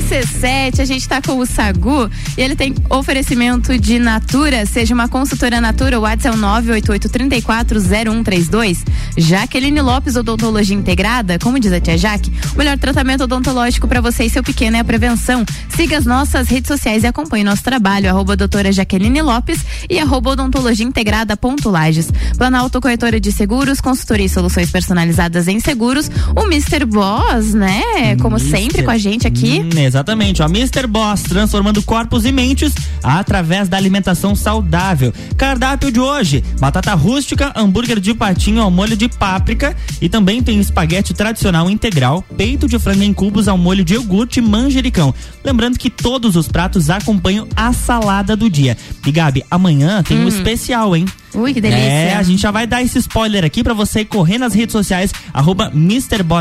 RC7, 0.07 0.79
a 0.79 0.85
gente 0.85 1.01
está 1.01 1.21
com 1.21 1.37
o 1.37 1.45
Sagu 1.45 2.09
e 2.37 2.41
ele 2.41 2.55
tem 2.55 2.73
oferecimento 2.89 3.77
de 3.77 3.99
Natura. 3.99 4.65
Seja 4.65 4.93
uma 4.93 5.09
consultora 5.09 5.59
Natura, 5.59 5.99
o 5.99 6.03
WhatsApp 6.03 6.33
é 6.33 6.39
o 6.39 6.41
988340132. 6.41 8.85
Jaqueline 9.17 9.81
Lopes, 9.81 10.15
Odontologia 10.15 10.77
Integrada. 10.77 11.37
Como 11.37 11.59
diz 11.59 11.73
a 11.73 11.81
tia 11.81 11.97
Jaque, 11.97 12.31
o 12.53 12.57
melhor 12.57 12.77
tratamento 12.77 13.25
odontológico 13.25 13.85
para 13.85 13.99
você 13.99 14.23
e 14.23 14.29
seu 14.29 14.41
pequeno 14.41 14.77
é 14.77 14.79
a 14.79 14.83
prevenção. 14.83 15.43
Siga 15.75 15.97
as 15.97 16.05
nossas 16.05 16.47
redes 16.47 16.69
sociais 16.69 17.03
e 17.03 17.07
acompanhe 17.07 17.43
nosso 17.43 17.63
trabalho. 17.63 18.09
Arroba 18.09 18.37
doutora 18.37 18.71
Jaqueline 18.71 19.21
Lopes 19.21 19.59
e 19.89 19.99
arroba 19.99 20.29
odontologia 20.29 20.85
integrada 20.85 21.35
ponto 21.35 21.69
Lages. 21.69 22.09
Planalto 22.37 22.79
Corretora 22.79 23.19
de 23.19 23.33
Seguros, 23.33 23.81
consultoria 23.81 24.27
e 24.27 24.29
soluções 24.29 24.71
personalizadas 24.71 25.49
em 25.49 25.59
seguros. 25.59 26.09
O 26.33 26.43
Mr. 26.43 26.85
Boss, 26.85 27.53
né? 27.53 28.15
Como 28.21 28.37
Mister. 28.37 28.57
sempre 28.57 28.83
com 28.83 28.91
a 28.91 28.97
gente 28.97 29.27
aqui. 29.27 29.59
Hum, 29.59 29.67
Exatamente, 29.98 30.44
ó. 30.44 30.46
Mr. 30.46 30.86
Boss, 30.86 31.24
transformando 31.24 31.82
corpos 31.82 32.24
e 32.24 32.32
mentes 32.32 32.72
através 33.01 33.68
da 33.68 33.77
alimentação 33.77 34.36
saudável. 34.36 35.12
Cardápio 35.36 35.92
de 35.92 36.00
hoje: 36.00 36.44
batata 36.60 36.94
rústica, 36.94 37.51
hambúrguer 37.56 38.00
de 38.00 38.13
patinho 38.13 38.62
ao 38.62 38.70
molho 38.70 38.96
de 38.96 39.10
páprica 39.10 39.75
e 40.00 40.08
também 40.08 40.44
tem 40.44 40.60
espaguete 40.60 41.16
tradicional 41.16 41.68
integral, 41.68 42.24
peito 42.38 42.68
de 42.68 42.77
frango 42.77 43.01
em 43.01 43.12
cubos 43.12 43.48
ao 43.48 43.58
molho 43.58 43.84
de 43.84 43.96
iogurte 43.96 44.38
e 44.39 44.44
manjericão. 44.44 45.12
Lembrando 45.44 45.80
que 45.80 45.89
todos 45.89 46.36
os 46.36 46.48
pratos 46.48 46.92
acompanham 46.92 47.48
a 47.56 47.74
salada 47.74 48.36
do 48.36 48.51
dia. 48.51 48.77
E 49.04 49.12
Gabi, 49.12 49.44
amanhã 49.50 50.04
tem 50.04 50.20
hum. 50.20 50.25
um 50.25 50.27
especial, 50.27 50.96
hein? 50.96 51.06
Ui, 51.38 51.53
que 51.53 51.62
delícia. 51.62 51.88
É, 51.88 52.15
a 52.15 52.24
gente 52.24 52.41
já 52.41 52.50
vai 52.50 52.65
dar 52.65 52.82
esse 52.82 52.98
spoiler 52.98 53.46
aqui 53.46 53.63
para 53.63 53.74
você 53.75 54.03
correr 54.03 54.39
nas 54.39 54.56
redes 54.56 54.74
sociais, 54.74 55.13
arroba 55.32 55.72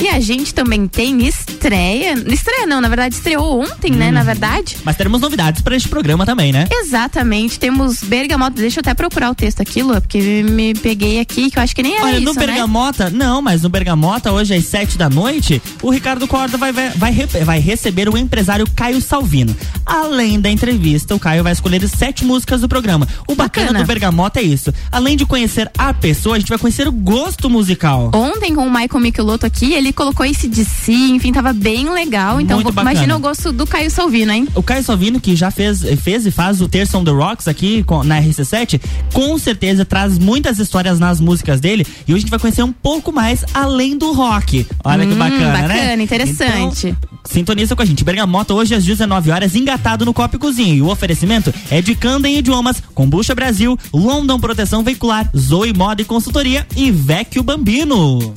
E 0.00 0.08
a 0.08 0.18
gente 0.18 0.54
também 0.54 0.88
tem 0.88 1.26
estreia. 1.26 2.14
Estreia 2.26 2.66
não, 2.66 2.80
na 2.80 2.88
verdade 2.88 3.14
estreou 3.14 3.60
ontem, 3.60 3.92
hum. 3.92 3.96
né? 3.96 4.10
Na 4.10 4.22
verdade. 4.22 4.78
Mas 4.82 4.96
teremos 4.96 5.20
novidades 5.20 5.60
para 5.60 5.76
este 5.76 5.88
programa 5.88 6.24
também, 6.24 6.52
né? 6.52 6.66
Exatamente. 6.70 7.58
Temos 7.58 8.02
Bergamota. 8.02 8.60
Deixa 8.60 8.78
eu 8.78 8.82
até 8.82 8.94
procurar 8.94 9.30
o 9.30 9.34
texto 9.34 9.60
aqui, 9.60 9.82
Lu, 9.82 10.00
porque 10.00 10.42
me 10.42 10.74
peguei 10.74 11.20
aqui, 11.20 11.50
que 11.50 11.58
eu 11.58 11.62
acho 11.62 11.76
que 11.76 11.82
nem 11.82 11.96
era 11.96 12.06
Olha, 12.06 12.16
isso, 12.16 12.24
no 12.24 12.32
né? 12.32 12.46
Bergamota, 12.46 13.10
não, 13.10 13.42
mas 13.42 13.62
no 13.62 13.68
Bergamota, 13.68 14.32
hoje 14.32 14.54
às 14.54 14.64
sete 14.64 14.96
da 14.96 15.10
noite, 15.10 15.60
o 15.82 15.90
Ricardo 15.90 16.26
Corda 16.26 16.56
vai, 16.56 16.72
vai, 16.72 16.90
vai, 16.90 17.12
vai 17.12 17.60
receber 17.60 18.08
o 18.08 18.16
empresário 18.16 18.66
Caio 18.74 19.02
Salvino. 19.02 19.54
Além 19.84 20.40
da 20.40 20.50
entrevista, 20.50 21.14
o 21.14 21.18
Caio 21.18 21.42
vai 21.42 21.52
escolher 21.52 21.86
sete 21.88 22.24
músicas 22.24 22.62
do 22.62 22.68
programa. 22.68 23.06
O 23.28 23.34
bacana, 23.34 23.66
bacana 23.66 23.78
do 23.80 23.86
Bergamota 23.86 24.40
é 24.40 24.44
isso. 24.44 24.72
Além 24.90 25.16
de 25.16 25.26
conhecer 25.26 25.70
a 25.76 25.92
pessoa, 25.92 26.36
a 26.36 26.38
gente 26.38 26.48
vai 26.48 26.58
conhecer 26.58 26.88
o 26.88 26.92
gosto 26.92 27.50
musical. 27.50 28.10
Ontem, 28.14 28.54
com 28.54 28.66
o 28.66 28.70
Michael 28.70 29.00
Michelotto 29.00 29.44
aqui, 29.44 29.74
ele 29.74 29.89
colocou 29.92 30.24
esse 30.26 30.48
de 30.48 30.64
si, 30.64 31.12
enfim, 31.12 31.32
tava 31.32 31.52
bem 31.52 31.90
legal. 31.90 32.40
Então, 32.40 32.60
imagina 32.60 33.16
o 33.16 33.20
gosto 33.20 33.52
do 33.52 33.66
Caio 33.66 33.90
Salvino, 33.90 34.32
hein? 34.32 34.48
O 34.54 34.62
Caio 34.62 34.82
Salvino, 34.82 35.20
que 35.20 35.36
já 35.36 35.50
fez, 35.50 35.82
fez 36.02 36.26
e 36.26 36.30
faz 36.30 36.60
o 36.60 36.68
Terça 36.68 36.98
on 36.98 37.04
the 37.04 37.10
Rocks 37.10 37.48
aqui 37.48 37.82
com, 37.84 38.02
na 38.04 38.20
RC7, 38.20 38.80
com 39.12 39.38
certeza 39.38 39.84
traz 39.84 40.18
muitas 40.18 40.58
histórias 40.58 40.98
nas 40.98 41.20
músicas 41.20 41.60
dele. 41.60 41.86
E 42.06 42.12
hoje 42.12 42.18
a 42.18 42.20
gente 42.20 42.30
vai 42.30 42.38
conhecer 42.38 42.62
um 42.62 42.72
pouco 42.72 43.12
mais 43.12 43.44
além 43.54 43.96
do 43.96 44.12
rock. 44.12 44.66
Olha 44.84 45.04
hum, 45.04 45.10
que 45.10 45.14
bacana, 45.14 45.46
bacana 45.46 45.68
né? 45.68 45.80
Bacana, 45.80 46.02
interessante. 46.02 46.88
Então, 46.88 47.20
sintoniza 47.24 47.76
com 47.76 47.82
a 47.82 47.84
gente. 47.84 48.04
Bergamota 48.04 48.54
hoje 48.54 48.74
às 48.74 48.84
19 48.84 49.30
horas, 49.30 49.54
engatado 49.54 50.04
no 50.04 50.12
Copo 50.12 50.38
Cozinha. 50.38 50.74
E 50.74 50.82
o 50.82 50.88
oferecimento 50.88 51.52
é 51.70 51.80
de 51.80 51.94
Candem 51.94 52.38
Idiomas, 52.38 52.82
Combucha 52.94 53.34
Brasil, 53.34 53.78
London 53.92 54.38
Proteção 54.38 54.82
Veicular, 54.82 55.30
Zoe 55.36 55.72
Moda 55.72 56.02
e 56.02 56.04
Consultoria 56.04 56.66
e 56.76 56.90
Vecchio 56.90 57.42
Bambino. 57.42 58.34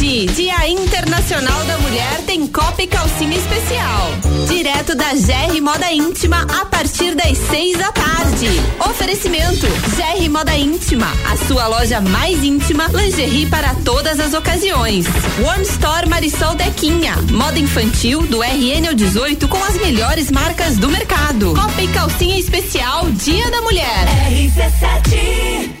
Hoje, 0.00 0.24
Dia 0.28 0.66
Internacional 0.66 1.62
da 1.64 1.76
Mulher, 1.78 2.22
tem 2.26 2.46
Copa 2.46 2.80
e 2.80 2.86
Calcinha 2.86 3.36
Especial. 3.36 4.10
Direto 4.48 4.94
da 4.94 5.12
GR 5.12 5.60
Moda 5.60 5.92
Íntima 5.92 6.40
a 6.58 6.64
partir 6.64 7.14
das 7.14 7.36
seis 7.36 7.76
da 7.76 7.92
tarde. 7.92 8.48
Oferecimento: 8.88 9.66
GR 9.94 10.30
Moda 10.30 10.56
Íntima, 10.56 11.06
a 11.30 11.36
sua 11.46 11.68
loja 11.68 12.00
mais 12.00 12.42
íntima, 12.42 12.88
lingerie 12.94 13.44
para 13.44 13.74
todas 13.84 14.18
as 14.18 14.32
ocasiões. 14.32 15.04
One 15.46 15.64
Store 15.64 16.08
Marisol 16.08 16.54
Dequinha, 16.54 17.16
moda 17.30 17.58
infantil 17.58 18.22
do 18.22 18.40
RN 18.40 18.88
ao 18.88 18.94
18 18.94 19.48
com 19.48 19.62
as 19.62 19.76
melhores 19.76 20.30
marcas 20.30 20.78
do 20.78 20.88
mercado. 20.88 21.52
Copa 21.54 21.82
e 21.82 21.88
Calcinha 21.88 22.38
Especial, 22.38 23.10
Dia 23.10 23.50
da 23.50 23.60
Mulher. 23.60 24.06
RC7 24.30 25.80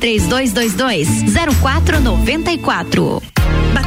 3222 0.00 1.06
0494. 1.62 3.39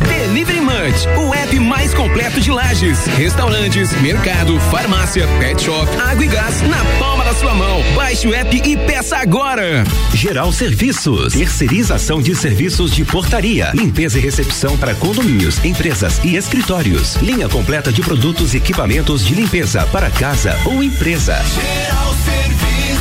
Delivery 0.00 0.60
Munch, 0.60 1.06
o 1.16 1.32
app 1.34 1.58
mais 1.60 1.94
completo 1.94 2.40
de 2.40 2.50
lajes, 2.50 3.06
restaurantes, 3.16 3.92
mercado, 4.00 4.58
farmácia, 4.70 5.26
pet 5.38 5.62
shop, 5.62 5.88
água 5.96 6.24
e 6.24 6.28
gás 6.28 6.60
na 6.62 6.84
palma 6.98 7.24
da 7.24 7.34
sua 7.34 7.54
mão. 7.54 7.82
Baixe 7.94 8.26
o 8.26 8.34
app 8.34 8.56
e 8.56 8.76
peça 8.76 9.16
agora. 9.18 9.84
Geral 10.14 10.52
Serviços, 10.52 11.34
terceirização 11.34 12.20
de 12.20 12.34
serviços 12.34 12.92
de 12.92 13.04
portaria, 13.04 13.70
limpeza 13.74 14.18
e 14.18 14.22
recepção 14.22 14.76
para 14.76 14.94
condomínios, 14.94 15.64
empresas 15.64 16.20
e 16.24 16.36
escritórios. 16.36 17.16
Linha 17.16 17.48
completa 17.48 17.92
de 17.92 18.02
produtos 18.02 18.54
e 18.54 18.56
equipamentos 18.56 19.24
de 19.24 19.34
limpeza 19.34 19.86
para 19.86 20.10
casa 20.10 20.58
ou 20.64 20.82
empresa. 20.82 21.34
Geral 21.34 22.14
Serviços. 22.24 22.91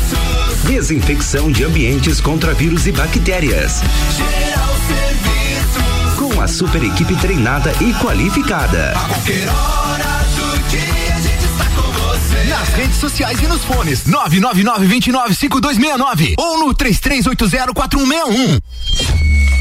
Desinfecção 0.71 1.51
de 1.51 1.65
ambientes 1.65 2.21
contra 2.21 2.53
vírus 2.53 2.87
e 2.87 2.93
bactérias. 2.93 3.81
Geral 4.15 4.71
com 6.17 6.39
a 6.39 6.47
super 6.47 6.81
equipe 6.81 7.13
treinada 7.17 7.73
e 7.81 7.93
qualificada. 7.95 8.91
A 8.91 9.09
qualquer 9.09 9.49
hora 9.49 10.23
do 10.33 10.57
dia 10.69 11.13
a 11.13 11.19
gente 11.19 11.43
está 11.43 11.65
com 11.75 11.91
você. 11.91 12.45
Nas 12.45 12.69
redes 12.69 12.95
sociais 12.95 13.41
e 13.41 13.47
nos 13.47 13.65
fones 13.65 14.05
999-295269 14.05 16.35
ou 16.37 16.59
no 16.59 16.73
33804161. 16.73 18.61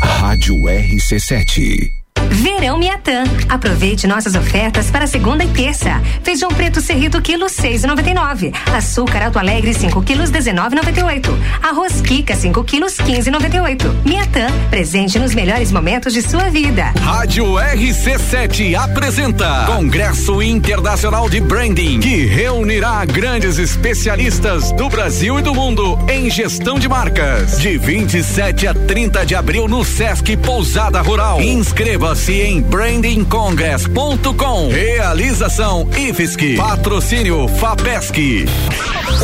Rádio 0.01 0.55
RC7. 0.55 1.99
Verão 2.31 2.79
Miatã. 2.79 3.25
Aproveite 3.49 4.07
nossas 4.07 4.35
ofertas 4.37 4.90
para 4.90 5.07
segunda 5.07 5.45
e 5.45 5.49
terça. 5.49 6.01
Feijão 6.23 6.49
preto 6.51 6.81
serrito 6.81 7.21
quilo 7.21 7.47
6,99. 7.47 8.55
Açúcar 8.73 9.25
Alto 9.25 9.38
Alegre 9.38 9.75
5 9.75 10.01
quilos 10.03 10.31
19,98. 10.31 11.29
Arroz 11.62 12.01
Kika 12.01 12.37
5 12.37 12.62
quilos 12.64 12.95
15,98. 12.95 13.85
Miatã, 14.05 14.47
presente 14.71 15.19
nos 15.19 15.35
melhores 15.35 15.73
momentos 15.73 16.12
de 16.12 16.23
sua 16.23 16.51
vida. 16.51 16.93
Rádio 17.03 17.45
RC7 17.55 18.77
apresenta 18.77 19.64
Congresso 19.66 20.40
Internacional 20.40 21.29
de 21.29 21.40
Branding, 21.40 21.99
que 21.99 22.27
reunirá 22.27 23.05
grandes 23.05 23.59
especialistas 23.59 24.71
do 24.73 24.88
Brasil 24.88 25.38
e 25.38 25.43
do 25.43 25.55
mundo 25.55 25.99
em 26.09 26.31
gestão 26.31 26.79
de 26.79 26.88
marcas. 26.88 27.59
De 27.59 27.77
27 27.77 28.69
a 28.69 28.75
30 28.75 29.27
de 29.27 29.35
abril 29.35 29.66
no 29.66 29.85
Sesc 29.85 30.37
Pousada 30.37 31.01
Rural. 31.01 31.40
Inscreva-se 31.40 32.19
Inscreva-se 32.20 32.42
em 32.42 32.61
brandingcongress.com. 32.61 34.68
Realização 34.68 35.88
IFSC. 35.96 36.56
Patrocínio 36.56 37.48
FAPESC. 37.48 38.44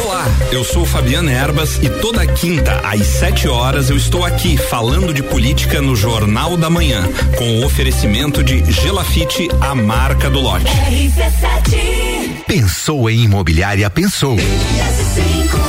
Olá, 0.02 0.24
eu 0.50 0.64
sou 0.64 0.86
Fabiana 0.86 1.30
Erbas 1.30 1.78
e 1.82 1.90
toda 1.90 2.26
quinta 2.26 2.80
às 2.82 3.06
7 3.06 3.48
horas 3.48 3.90
eu 3.90 3.96
estou 3.96 4.24
aqui 4.24 4.56
falando 4.56 5.12
de 5.12 5.22
política 5.22 5.82
no 5.82 5.94
Jornal 5.94 6.56
da 6.56 6.70
Manhã, 6.70 7.06
com 7.36 7.60
o 7.60 7.66
oferecimento 7.66 8.42
de 8.42 8.64
Gelafite, 8.72 9.46
a 9.60 9.74
marca 9.74 10.30
do 10.30 10.40
lote. 10.40 10.64
RC7. 10.64 12.44
Pensou 12.46 13.10
em 13.10 13.24
imobiliária, 13.24 13.90
pensou. 13.90 14.36
RS5 14.36 15.65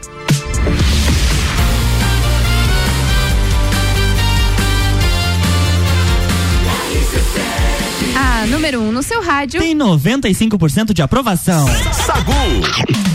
A 8.16 8.48
número 8.48 8.82
1 8.82 8.88
um 8.88 8.92
no 8.92 9.04
seu 9.04 9.22
rádio. 9.22 9.60
Tem 9.60 9.76
95% 9.76 10.94
de 10.94 11.02
aprovação. 11.02 11.66
Sagu. 11.94 13.13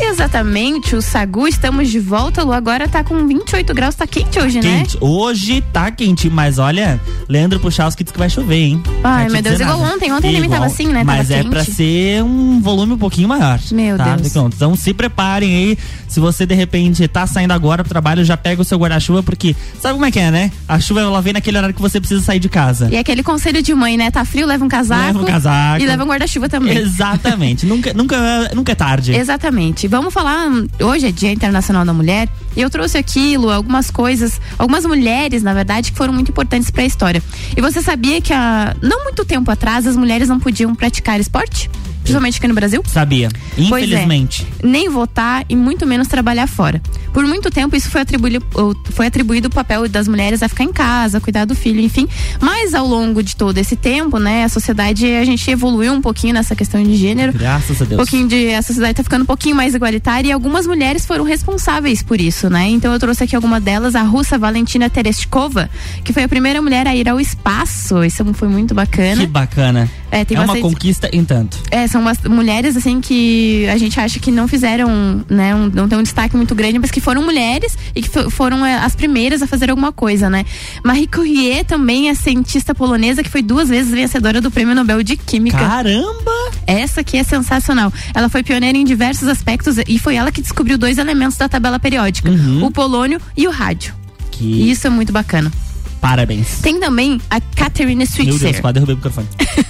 Exatamente, 0.00 0.94
o 0.94 1.00
Sagu, 1.00 1.48
estamos 1.48 1.88
de 1.88 1.98
volta. 1.98 2.42
Lu 2.42 2.52
agora 2.52 2.88
tá 2.88 3.02
com 3.02 3.26
28 3.26 3.74
graus, 3.74 3.94
tá 3.94 4.06
quente 4.06 4.38
hoje, 4.38 4.60
quente. 4.60 4.94
né? 4.94 5.00
Hoje 5.00 5.62
tá 5.72 5.90
quente, 5.90 6.28
mas 6.28 6.58
olha, 6.58 7.00
Leandro 7.28 7.58
Puchalski 7.58 8.04
disse 8.04 8.12
que 8.12 8.18
vai 8.18 8.28
chover, 8.28 8.56
hein? 8.56 8.82
Ai, 9.02 9.28
meu 9.28 9.42
Deus, 9.42 9.60
igual 9.60 9.80
ontem. 9.80 10.12
Ontem 10.12 10.34
ele 10.34 10.48
tava 10.48 10.66
assim, 10.66 10.88
né? 10.88 11.02
Mas 11.02 11.28
tava 11.28 11.40
é 11.40 11.42
quente. 11.42 11.50
pra 11.50 11.64
ser 11.64 12.22
um 12.22 12.60
volume 12.60 12.92
um 12.92 12.98
pouquinho 12.98 13.28
maior. 13.28 13.58
Meu 13.72 13.96
tá? 13.96 14.16
Deus. 14.16 14.34
Então 14.36 14.76
se 14.76 14.92
preparem 14.92 15.54
aí. 15.54 15.78
Se 16.08 16.20
você 16.20 16.46
de 16.46 16.54
repente 16.54 17.06
tá 17.08 17.26
saindo 17.26 17.52
agora 17.52 17.82
pro 17.82 17.90
trabalho, 17.90 18.24
já 18.24 18.36
pega 18.36 18.62
o 18.62 18.64
seu 18.64 18.78
guarda-chuva, 18.78 19.22
porque 19.22 19.56
sabe 19.80 19.94
como 19.94 20.06
é 20.06 20.10
que 20.10 20.18
é, 20.18 20.30
né? 20.30 20.52
A 20.68 20.78
chuva 20.78 21.00
ela 21.00 21.20
vem 21.20 21.32
naquele 21.32 21.58
horário 21.58 21.74
que 21.74 21.82
você 21.82 21.98
precisa 21.98 22.22
sair 22.22 22.38
de 22.38 22.48
casa. 22.48 22.88
E 22.90 22.96
aquele 22.96 23.22
conselho 23.22 23.62
de 23.62 23.74
mãe, 23.74 23.96
né? 23.96 24.10
Tá 24.10 24.24
frio, 24.24 24.46
leva 24.46 24.64
um 24.64 24.68
casaco. 24.68 25.06
Leva 25.06 25.22
um 25.22 25.24
casaco. 25.24 25.82
E 25.82 25.86
leva 25.86 26.04
um 26.04 26.06
guarda-chuva 26.06 26.48
também. 26.48 26.76
Exatamente. 26.76 27.66
nunca, 27.66 27.92
nunca, 27.92 28.50
nunca 28.54 28.72
é 28.72 28.74
tarde. 28.74 29.14
Exatamente. 29.14 29.85
Vamos 29.88 30.12
falar. 30.12 30.48
Hoje 30.80 31.06
é 31.06 31.12
Dia 31.12 31.32
Internacional 31.32 31.84
da 31.84 31.92
Mulher. 31.92 32.28
E 32.56 32.60
eu 32.60 32.70
trouxe 32.70 32.96
aquilo, 32.96 33.50
algumas 33.50 33.90
coisas, 33.90 34.40
algumas 34.58 34.84
mulheres, 34.86 35.42
na 35.42 35.52
verdade, 35.52 35.92
que 35.92 35.98
foram 35.98 36.12
muito 36.12 36.30
importantes 36.30 36.70
para 36.70 36.82
a 36.82 36.86
história. 36.86 37.22
E 37.56 37.60
você 37.60 37.82
sabia 37.82 38.20
que 38.20 38.32
há 38.32 38.74
não 38.82 39.04
muito 39.04 39.24
tempo 39.24 39.50
atrás 39.50 39.86
as 39.86 39.96
mulheres 39.96 40.28
não 40.28 40.40
podiam 40.40 40.74
praticar 40.74 41.20
esporte? 41.20 41.70
Principalmente 42.06 42.38
aqui 42.38 42.48
no 42.48 42.54
Brasil? 42.54 42.82
Sabia. 42.86 43.28
É. 43.56 43.60
Infelizmente. 43.60 44.46
Nem 44.62 44.88
votar 44.88 45.44
e 45.48 45.56
muito 45.56 45.86
menos 45.86 46.08
trabalhar 46.08 46.46
fora. 46.46 46.80
Por 47.12 47.24
muito 47.24 47.50
tempo 47.50 47.74
isso 47.74 47.90
foi 47.90 48.02
atribuído, 48.02 48.44
foi 48.90 49.06
atribuído 49.06 49.48
o 49.48 49.50
papel 49.50 49.88
das 49.88 50.06
mulheres 50.06 50.42
a 50.42 50.48
ficar 50.48 50.64
em 50.64 50.72
casa, 50.72 51.20
cuidar 51.20 51.44
do 51.44 51.54
filho, 51.54 51.80
enfim. 51.80 52.06
Mas 52.40 52.74
ao 52.74 52.86
longo 52.86 53.22
de 53.22 53.34
todo 53.34 53.58
esse 53.58 53.74
tempo, 53.74 54.18
né, 54.18 54.44
a 54.44 54.48
sociedade, 54.48 55.06
a 55.06 55.24
gente 55.24 55.50
evoluiu 55.50 55.92
um 55.92 56.00
pouquinho 56.00 56.34
nessa 56.34 56.54
questão 56.54 56.82
de 56.82 56.94
gênero. 56.94 57.32
Graças 57.32 57.80
a 57.80 57.84
Deus. 57.84 58.00
Um 58.00 58.04
pouquinho 58.04 58.28
de, 58.28 58.54
a 58.54 58.62
sociedade 58.62 58.94
tá 58.94 59.02
ficando 59.02 59.22
um 59.22 59.26
pouquinho 59.26 59.56
mais 59.56 59.74
igualitária 59.74 60.28
e 60.28 60.32
algumas 60.32 60.66
mulheres 60.66 61.06
foram 61.06 61.24
responsáveis 61.24 62.02
por 62.02 62.20
isso, 62.20 62.48
né? 62.50 62.68
Então 62.68 62.92
eu 62.92 62.98
trouxe 62.98 63.24
aqui 63.24 63.34
alguma 63.34 63.60
delas, 63.60 63.94
a 63.94 64.02
russa 64.02 64.38
Valentina 64.38 64.88
Tereshkova, 64.90 65.70
que 66.04 66.12
foi 66.12 66.24
a 66.24 66.28
primeira 66.28 66.60
mulher 66.60 66.86
a 66.86 66.94
ir 66.94 67.08
ao 67.08 67.18
espaço. 67.18 68.04
Isso 68.04 68.24
foi 68.34 68.48
muito 68.48 68.74
bacana. 68.74 69.22
Que 69.22 69.26
bacana. 69.26 69.90
É, 70.10 70.24
tem 70.24 70.36
é 70.36 70.40
uma 70.40 70.46
bastante- 70.46 70.62
conquista 70.74 71.10
em 71.12 71.24
tanto. 71.24 71.58
É, 71.70 71.86
são 71.88 72.00
umas 72.00 72.18
mulheres 72.22 72.76
assim 72.76 73.00
que 73.00 73.66
a 73.68 73.76
gente 73.76 73.98
acha 73.98 74.18
que 74.20 74.30
não 74.30 74.46
fizeram, 74.46 75.24
né, 75.28 75.54
um, 75.54 75.68
não 75.68 75.88
tem 75.88 75.98
um 75.98 76.02
destaque 76.02 76.36
muito 76.36 76.54
grande, 76.54 76.78
mas 76.78 76.90
que 76.90 77.00
foram 77.00 77.22
mulheres 77.22 77.76
e 77.94 78.00
que 78.02 78.08
fo- 78.08 78.30
foram 78.30 78.64
é, 78.64 78.76
as 78.76 78.94
primeiras 78.94 79.42
a 79.42 79.46
fazer 79.46 79.68
alguma 79.70 79.92
coisa, 79.92 80.30
né? 80.30 80.44
Marie 80.84 81.06
Curie 81.06 81.64
também 81.64 82.08
é 82.08 82.14
cientista 82.14 82.74
polonesa 82.74 83.22
que 83.22 83.28
foi 83.30 83.42
duas 83.42 83.68
vezes 83.68 83.90
vencedora 83.92 84.40
do 84.40 84.50
Prêmio 84.50 84.74
Nobel 84.74 85.02
de 85.02 85.16
Química. 85.16 85.58
Caramba! 85.58 86.32
Essa 86.66 87.00
aqui 87.00 87.16
é 87.16 87.22
sensacional. 87.24 87.92
Ela 88.14 88.28
foi 88.28 88.42
pioneira 88.42 88.76
em 88.78 88.84
diversos 88.84 89.28
aspectos 89.28 89.76
e 89.88 89.98
foi 89.98 90.14
ela 90.16 90.30
que 90.30 90.40
descobriu 90.40 90.78
dois 90.78 90.98
elementos 90.98 91.36
da 91.36 91.48
tabela 91.48 91.78
periódica: 91.78 92.30
o 92.62 92.70
polônio 92.70 93.20
e 93.36 93.46
o 93.46 93.50
rádio. 93.50 93.94
Que 94.30 94.70
isso 94.70 94.86
é 94.86 94.90
muito 94.90 95.12
bacana. 95.12 95.50
Parabéns. 96.00 96.58
Tem 96.62 96.78
também 96.80 97.20
a 97.30 97.40
Catherine 97.40 97.96
Meu 97.96 98.06
Switzer. 98.06 98.38
Deus, 98.50 98.60
quase 98.60 98.74
derrubei 98.74 98.94
o 98.94 98.96
microfone. 98.96 99.26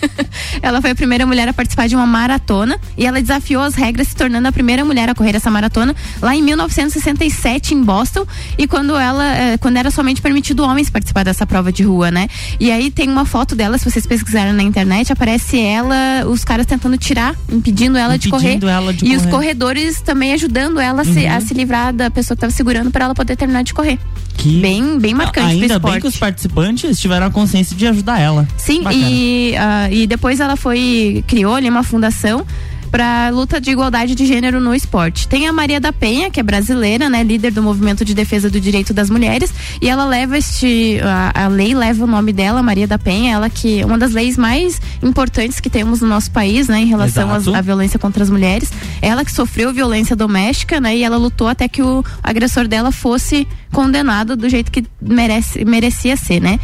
Ela 0.63 0.81
foi 0.81 0.91
a 0.91 0.95
primeira 0.95 1.27
mulher 1.27 1.49
a 1.49 1.53
participar 1.53 1.87
de 1.89 1.95
uma 1.95 2.07
maratona 2.07 2.79
e 2.97 3.07
ela 3.07 3.21
desafiou 3.21 3.63
as 3.63 3.75
regras, 3.75 4.09
se 4.09 4.17
tornando 4.17 4.49
a 4.49 4.53
primeira 4.53 4.85
mulher 4.85 5.09
a 5.09 5.15
correr 5.15 5.35
essa 5.37 5.51
maratona 5.51 5.95
lá 6.21 6.35
em 6.35 6.43
1967 6.43 7.75
em 7.75 7.83
Boston 7.83 8.25
e 8.59 8.67
quando 8.67 8.97
ela, 8.97 9.25
eh, 9.37 9.59
quando 9.59 9.77
era 9.77 9.91
somente 9.91 10.21
permitido 10.23 10.63
homens 10.65 10.89
participar 10.91 11.25
dessa 11.25 11.47
prova 11.47 11.71
de 11.73 11.83
rua, 11.83 12.11
né? 12.11 12.29
E 12.59 12.71
aí 12.71 12.91
tem 12.91 13.09
uma 13.09 13.25
foto 13.25 13.55
dela, 13.55 13.77
se 13.79 13.85
vocês 13.89 14.07
pesquisarem 14.07 14.53
na 14.53 14.63
internet, 14.63 15.13
aparece 15.13 15.59
ela, 15.61 16.25
os 16.27 16.45
caras 16.45 16.67
tentando 16.67 16.97
tirar, 16.97 17.35
impedindo 17.51 17.97
ela 17.99 18.19
de 18.19 18.29
correr. 18.29 18.49
Impedindo 18.55 18.69
ela 18.69 18.93
de 18.93 19.05
e 19.07 19.15
os 19.15 19.23
correr. 19.23 19.31
corredores 19.31 20.01
também 20.01 20.33
ajudando 20.33 20.81
ela 20.81 21.03
a, 21.03 21.05
se, 21.05 21.21
Uhum. 21.21 21.37
a 21.37 21.41
se 21.41 21.55
livrar 21.55 21.93
da 21.93 22.11
pessoa 22.11 22.35
que 22.37 22.39
estava 22.41 22.53
segurando 22.53 22.91
para 22.91 23.05
ela 23.07 23.15
poder 23.15 23.37
terminar 23.37 23.63
de 23.63 23.73
correr. 23.75 23.99
Que 24.37 24.61
Bem, 24.61 24.99
bem 24.99 25.15
marcante 25.15 25.49
pro 25.49 25.63
Ainda 25.63 25.79
bem 25.79 26.01
que 26.01 26.07
os 26.07 26.17
participantes 26.17 26.99
tiveram 26.99 27.27
a 27.27 27.31
consciência 27.31 27.77
de 27.77 27.87
ajudar 27.87 28.21
ela. 28.21 28.47
Sim, 28.57 28.83
Bacana. 28.83 29.03
e, 29.03 29.57
ah, 29.57 29.91
e 29.91 30.07
depois 30.07 30.41
ela 30.41 30.57
foi 30.57 31.25
criou 31.27 31.55
ali 31.55 31.69
uma 31.69 31.83
fundação 31.83 32.47
para 32.87 33.31
luta 33.31 33.61
de 33.61 33.71
igualdade 33.71 34.15
de 34.15 34.27
gênero 34.27 34.61
no 34.61 34.75
esporte. 34.75 35.29
Tem 35.29 35.47
a 35.47 35.53
Maria 35.53 35.81
da 35.81 35.93
Penha, 35.93 36.31
que 36.31 36.41
é 36.41 36.43
brasileira, 36.43 37.09
né, 37.09 37.23
líder 37.23 37.53
do 37.53 37.63
movimento 37.63 38.05
de 38.05 38.15
defesa 38.15 38.49
do 38.49 38.61
direito 38.61 38.95
das 38.95 39.11
mulheres, 39.11 39.53
e 39.81 39.89
ela 39.89 40.05
leva 40.05 40.39
este 40.39 40.99
a, 41.03 41.45
a 41.45 41.49
lei 41.49 41.75
leva 41.75 42.05
o 42.05 42.07
nome 42.07 42.33
dela, 42.33 42.63
Maria 42.63 42.87
da 42.87 42.99
Penha, 42.99 43.35
ela 43.35 43.51
que 43.51 43.85
uma 43.85 43.99
das 43.99 44.13
leis 44.13 44.37
mais 44.37 44.81
importantes 45.03 45.61
que 45.61 45.69
temos 45.69 46.01
no 46.01 46.09
nosso 46.09 46.31
país, 46.31 46.69
né, 46.69 46.81
em 46.81 46.87
relação 46.87 47.31
à 47.33 47.61
violência 47.61 47.99
contra 47.99 48.23
as 48.23 48.31
mulheres. 48.31 48.73
Ela 49.03 49.25
que 49.25 49.33
sofreu 49.33 49.73
violência 49.73 50.17
doméstica, 50.17 50.81
né, 50.81 50.97
e 50.97 51.03
ela 51.03 51.17
lutou 51.17 51.49
até 51.49 51.69
que 51.69 51.83
o 51.83 52.05
agressor 52.23 52.67
dela 52.69 52.93
fosse 52.93 53.47
condenado 53.73 54.37
do 54.37 54.49
jeito 54.49 54.71
que 54.73 54.85
merece, 55.01 55.65
merecia 55.65 56.17
ser, 56.17 56.41
né? 56.41 56.59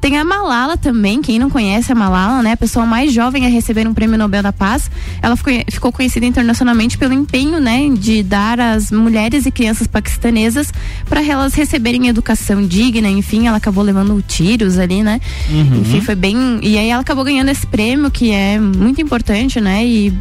Tem 0.00 0.18
a 0.18 0.24
Malala 0.24 0.76
também, 0.76 1.22
quem 1.22 1.38
não 1.38 1.50
conhece 1.50 1.90
a 1.90 1.94
Malala, 1.94 2.42
né? 2.42 2.52
A 2.52 2.56
pessoa 2.56 2.86
mais 2.86 3.12
jovem 3.12 3.46
a 3.46 3.48
receber 3.48 3.86
um 3.86 3.94
prêmio 3.94 4.18
Nobel 4.18 4.42
da 4.42 4.52
Paz. 4.52 4.90
Ela 5.22 5.36
ficou, 5.36 5.52
ficou 5.70 5.92
conhecida 5.92 6.26
internacionalmente 6.26 6.98
pelo 6.98 7.12
empenho, 7.12 7.60
né, 7.60 7.88
de 7.90 8.22
dar 8.22 8.60
às 8.60 8.90
mulheres 8.90 9.46
e 9.46 9.50
crianças 9.50 9.86
paquistanesas 9.86 10.72
para 11.08 11.24
elas 11.24 11.54
receberem 11.54 12.08
educação 12.08 12.66
digna, 12.66 13.08
enfim, 13.08 13.46
ela 13.46 13.56
acabou 13.56 13.82
levando 13.82 14.22
tiros 14.26 14.78
ali, 14.78 15.02
né? 15.02 15.20
Uhum. 15.50 15.80
Enfim, 15.80 16.00
foi 16.00 16.14
bem. 16.14 16.58
E 16.62 16.78
aí 16.78 16.88
ela 16.88 17.02
acabou 17.02 17.24
ganhando 17.24 17.48
esse 17.48 17.66
prêmio, 17.66 18.10
que 18.10 18.30
é 18.32 18.58
muito 18.58 19.00
importante, 19.00 19.60
né? 19.60 19.84
E 19.84 20.12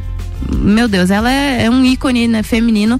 meu 0.52 0.88
Deus, 0.88 1.10
ela 1.10 1.32
é, 1.32 1.66
é 1.66 1.70
um 1.70 1.84
ícone 1.84 2.28
né, 2.28 2.44
feminino 2.44 3.00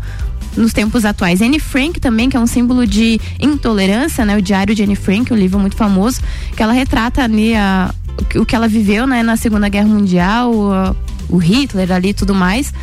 nos 0.56 0.74
tempos 0.74 1.06
atuais. 1.06 1.42
Anne 1.42 1.60
Frank 1.60 2.00
também, 2.00 2.30
que 2.30 2.38
é 2.38 2.40
um 2.40 2.48
símbolo 2.48 2.88
de 2.88 3.20
intolerância, 3.40 4.26
né? 4.26 4.38
O 4.38 4.42
Diário 4.42 4.74
de 4.74 4.84
Anne 4.84 4.96
Frank, 4.96 5.32
um 5.34 5.38
livro 5.38 5.60
muito 5.60 5.76
famoso, 5.76 6.22
que 6.56 6.64
ela 6.64 6.74
retrata 6.74 7.24
ali 7.24 7.54
a, 7.56 7.94
o 8.36 8.46
que 8.46 8.56
ela 8.56 8.68
viveu, 8.68 9.06
né, 9.06 9.22
na 9.22 9.36
Segunda 9.36 9.68
Guerra 9.70 9.88
Mundial, 9.88 10.54
o, 10.54 10.96
o 11.30 11.38
Hitler 11.38 11.92
ali 11.92 12.10
e 12.10 12.14
tudo 12.14 12.34
mais. 12.34 12.74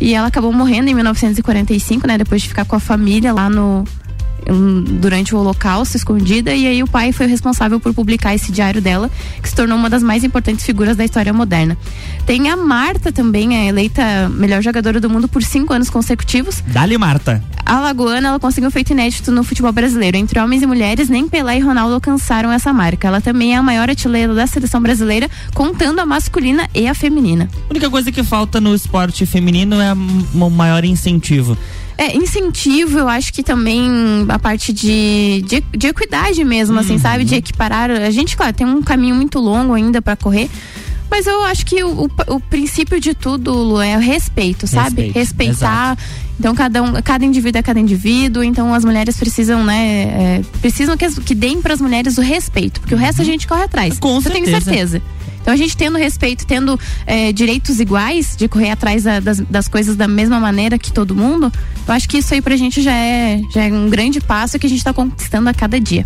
E 0.00 0.14
ela 0.14 0.28
acabou 0.28 0.52
morrendo 0.52 0.88
em 0.88 0.94
1945, 0.94 2.06
né, 2.06 2.16
depois 2.18 2.42
de 2.42 2.48
ficar 2.48 2.64
com 2.64 2.76
a 2.76 2.80
família 2.80 3.32
lá 3.32 3.50
no 3.50 3.84
durante 5.00 5.34
o 5.34 5.38
Holocausto, 5.38 5.96
escondida, 5.96 6.54
e 6.54 6.66
aí 6.66 6.82
o 6.82 6.86
pai 6.86 7.12
foi 7.12 7.26
o 7.26 7.28
responsável 7.28 7.78
por 7.78 7.92
publicar 7.92 8.34
esse 8.34 8.50
diário 8.50 8.80
dela, 8.80 9.10
que 9.42 9.48
se 9.48 9.54
tornou 9.54 9.76
uma 9.76 9.90
das 9.90 10.02
mais 10.02 10.24
importantes 10.24 10.64
figuras 10.64 10.96
da 10.96 11.04
história 11.04 11.32
moderna. 11.32 11.76
Tem 12.24 12.48
a 12.48 12.56
Marta 12.56 13.12
também, 13.12 13.56
é 13.56 13.66
eleita 13.66 14.28
melhor 14.28 14.62
jogadora 14.62 15.00
do 15.00 15.10
mundo 15.10 15.28
por 15.28 15.42
cinco 15.42 15.72
anos 15.72 15.90
consecutivos. 15.90 16.62
Dali, 16.66 16.96
Marta. 16.96 17.42
A 17.64 17.80
Lagoana, 17.80 18.28
ela 18.28 18.40
conseguiu 18.40 18.68
um 18.68 18.70
feito 18.70 18.92
inédito 18.92 19.30
no 19.30 19.44
futebol 19.44 19.70
brasileiro. 19.72 20.16
Entre 20.16 20.40
homens 20.40 20.62
e 20.62 20.66
mulheres, 20.66 21.10
nem 21.10 21.28
Pelé 21.28 21.58
e 21.58 21.60
Ronaldo 21.60 21.94
alcançaram 21.94 22.50
essa 22.50 22.72
marca. 22.72 23.08
Ela 23.08 23.20
também 23.20 23.52
é 23.52 23.58
a 23.58 23.62
maior 23.62 23.90
artilheira 23.90 24.34
da 24.34 24.46
seleção 24.46 24.80
brasileira, 24.80 25.28
contando 25.52 25.98
a 25.98 26.06
masculina 26.06 26.66
e 26.74 26.88
a 26.88 26.94
feminina. 26.94 27.48
A 27.68 27.70
única 27.70 27.90
coisa 27.90 28.10
que 28.10 28.22
falta 28.22 28.58
no 28.58 28.74
esporte 28.74 29.26
feminino 29.26 29.80
é 29.80 29.92
um 29.92 30.50
maior 30.50 30.82
incentivo. 30.84 31.58
É, 31.98 32.16
incentivo, 32.16 32.96
eu 32.96 33.08
acho 33.08 33.32
que 33.32 33.42
também 33.42 33.90
a 34.28 34.38
parte 34.38 34.72
de, 34.72 35.44
de, 35.44 35.60
de 35.76 35.88
equidade 35.88 36.44
mesmo, 36.44 36.78
assim, 36.78 36.90
uhum. 36.90 36.94
assim, 36.94 37.02
sabe? 37.02 37.24
De 37.24 37.34
equiparar. 37.34 37.90
A 37.90 38.10
gente, 38.10 38.36
claro, 38.36 38.54
tem 38.54 38.64
um 38.64 38.80
caminho 38.80 39.16
muito 39.16 39.40
longo 39.40 39.74
ainda 39.74 40.00
para 40.00 40.14
correr. 40.14 40.48
Mas 41.10 41.26
eu 41.26 41.42
acho 41.42 41.66
que 41.66 41.82
o, 41.82 42.04
o, 42.04 42.34
o, 42.34 42.40
princípio 42.40 43.00
de 43.00 43.14
tudo, 43.14 43.52
Lu, 43.52 43.80
é 43.80 43.96
o 43.96 44.00
respeito, 44.00 44.66
sabe? 44.68 45.10
Respeito, 45.10 45.14
Respeitar. 45.14 45.96
Exato. 45.98 46.02
Então, 46.38 46.54
cada, 46.54 46.82
um, 46.82 47.02
cada 47.02 47.24
indivíduo 47.24 47.58
é 47.58 47.62
cada 47.62 47.80
indivíduo. 47.80 48.44
Então, 48.44 48.72
as 48.72 48.84
mulheres 48.84 49.16
precisam, 49.16 49.64
né? 49.64 50.02
É, 50.02 50.42
precisam 50.60 50.96
que, 50.96 51.10
que 51.22 51.34
deem 51.34 51.60
para 51.60 51.74
as 51.74 51.80
mulheres 51.80 52.16
o 52.16 52.20
respeito. 52.20 52.80
Porque 52.80 52.94
o 52.94 52.98
resto 52.98 53.20
a 53.20 53.22
uhum. 53.22 53.26
gente 53.26 53.48
corre 53.48 53.64
atrás. 53.64 53.98
Com 53.98 54.14
eu 54.14 54.22
certeza. 54.22 54.46
tenho 54.46 54.62
certeza. 54.62 55.02
Então 55.48 55.54
a 55.54 55.56
gente 55.56 55.78
tendo 55.78 55.96
respeito, 55.96 56.46
tendo 56.46 56.78
é, 57.06 57.32
direitos 57.32 57.80
iguais, 57.80 58.36
de 58.36 58.46
correr 58.48 58.70
atrás 58.70 59.04
da, 59.04 59.18
das, 59.18 59.40
das 59.40 59.66
coisas 59.66 59.96
da 59.96 60.06
mesma 60.06 60.38
maneira 60.38 60.78
que 60.78 60.92
todo 60.92 61.16
mundo, 61.16 61.50
eu 61.86 61.94
acho 61.94 62.06
que 62.06 62.18
isso 62.18 62.34
aí 62.34 62.42
pra 62.42 62.54
gente 62.54 62.82
já 62.82 62.92
é, 62.92 63.40
já 63.54 63.64
é 63.64 63.72
um 63.72 63.88
grande 63.88 64.20
passo 64.20 64.58
que 64.58 64.66
a 64.66 64.68
gente 64.68 64.84
tá 64.84 64.92
conquistando 64.92 65.48
a 65.48 65.54
cada 65.54 65.80
dia. 65.80 66.04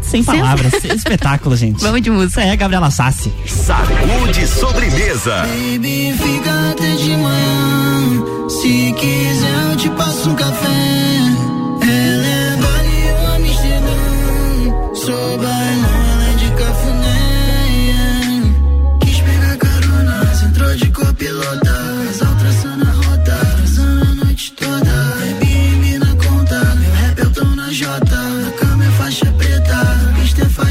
Sem 0.00 0.22
palavras, 0.22 0.74
espetáculo, 0.94 1.56
gente. 1.56 1.82
Vamos 1.82 2.00
de 2.00 2.08
música. 2.08 2.40
É, 2.40 2.54
Gabriela 2.54 2.88
Sassi. 2.88 3.32
Saúde 3.48 4.46
sobremesa. 4.46 5.42
Baby, 5.42 6.14
fica 6.16 6.70
até 6.70 6.94
de 6.94 7.16
manhã. 7.16 8.48
Se 8.48 8.94
quiser, 8.96 9.70
eu 9.72 9.76
te 9.76 9.90
passo 9.90 10.30
um 10.30 10.36
café. 10.36 11.45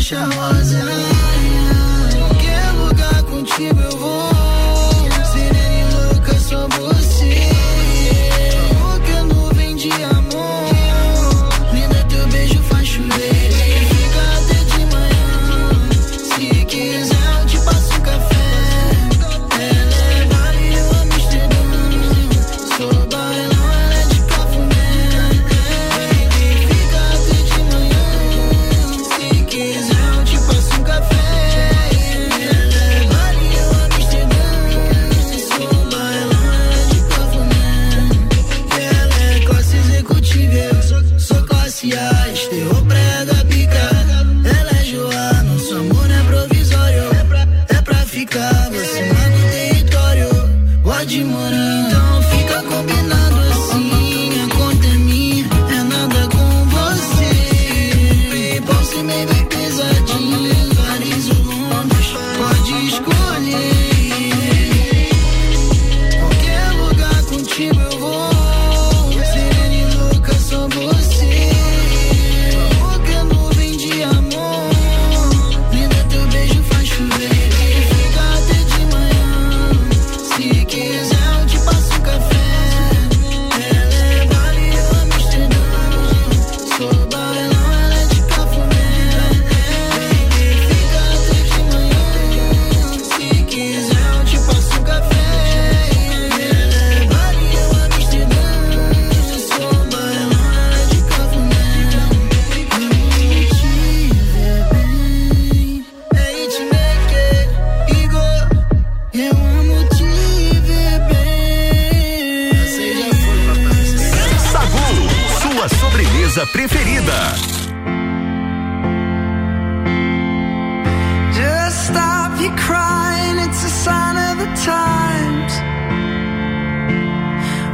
Faixa 0.05 0.23
rosa. 0.35 0.77
Qualquer 0.77 1.14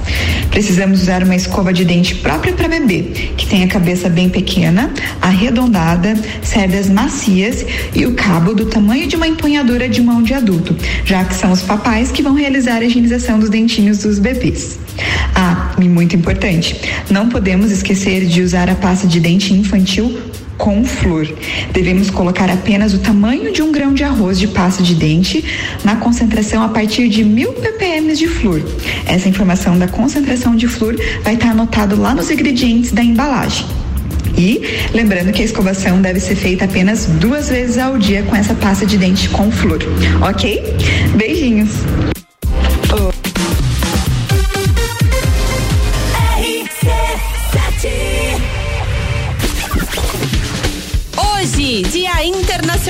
Precisamos 0.50 1.02
usar 1.02 1.24
uma 1.24 1.36
escova 1.36 1.74
de 1.74 1.86
dente 1.86 2.16
própria 2.16 2.54
para 2.54 2.68
bebê, 2.68 3.04
que 3.38 3.46
tem 3.46 3.64
a 3.64 3.68
cabeça 3.68 4.10
bem 4.10 4.30
pequena, 4.30 4.92
arredondada, 5.22 6.16
cerdas 6.42 6.90
macias 6.90 7.66
e 7.94 8.06
o 8.06 8.14
cabo 8.14 8.54
do 8.54 8.66
tamanho 8.66 9.08
de 9.08 9.16
uma 9.16 9.28
empunhadura 9.28 9.88
de 9.88 10.02
mão 10.02 10.22
de 10.22 10.34
adulto, 10.34 10.76
já 11.06 11.24
que 11.24 11.36
são 11.36 11.52
os 11.52 11.62
papais 11.62 12.12
que 12.12 12.22
vão 12.22 12.34
realizar 12.34 12.78
a 12.78 12.86
higienização 12.86 13.40
dos 13.40 13.50
dentinhos 13.50 14.00
dos 14.00 14.20
bebês. 14.20 14.80
Ah, 15.36 15.72
e 15.80 15.90
muito 15.90 16.16
importante, 16.16 16.76
não 17.10 17.30
podemos 17.30 17.72
esquecer 17.72 18.26
de 18.26 18.42
usar 18.42 18.70
a 18.70 18.76
pasta 18.76 19.08
de 19.08 19.20
dente 19.20 19.54
infantil 19.54 20.20
com 20.58 20.84
flúor. 20.84 21.28
Devemos 21.72 22.10
colocar 22.10 22.50
apenas 22.50 22.94
o 22.94 23.00
tamanho 23.00 23.52
de 23.52 23.62
um 23.62 23.72
grão 23.72 23.94
de 23.94 24.04
arroz 24.04 24.40
de 24.40 24.48
pasta 24.48 24.84
de 24.84 24.96
dente 24.96 25.44
na 25.84 25.96
concentração 25.96 26.64
a 26.64 26.70
partir 26.70 27.10
de 27.10 27.24
mil 27.24 27.54
ppm 27.54 28.14
de 28.14 28.28
flúor. 28.28 28.62
Essa 29.06 29.30
informação 29.30 29.78
da 29.78 29.88
concentração 29.88 30.56
de 30.56 30.68
flúor 30.68 30.96
vai 31.24 31.36
estar 31.36 31.50
anotado 31.50 32.00
lá 32.00 32.14
nos 32.14 32.30
ingredientes 32.30 32.92
da 32.92 33.04
embalagem. 33.04 33.66
E 34.38 34.62
lembrando 34.94 35.32
que 35.32 35.42
a 35.42 35.46
escovação 35.46 36.02
deve 36.02 36.20
ser 36.20 36.36
feita 36.36 36.66
apenas 36.66 37.06
duas 37.06 37.50
vezes 37.50 37.78
ao 37.78 37.98
dia 37.98 38.24
com 38.24 38.36
essa 38.36 38.54
pasta 38.56 38.86
de 38.86 38.98
dente 38.98 39.30
com 39.30 39.52
flúor, 39.52 39.82
ok? 40.28 40.64
Beijinhos! 41.16 41.70
Hoje, 42.92 43.23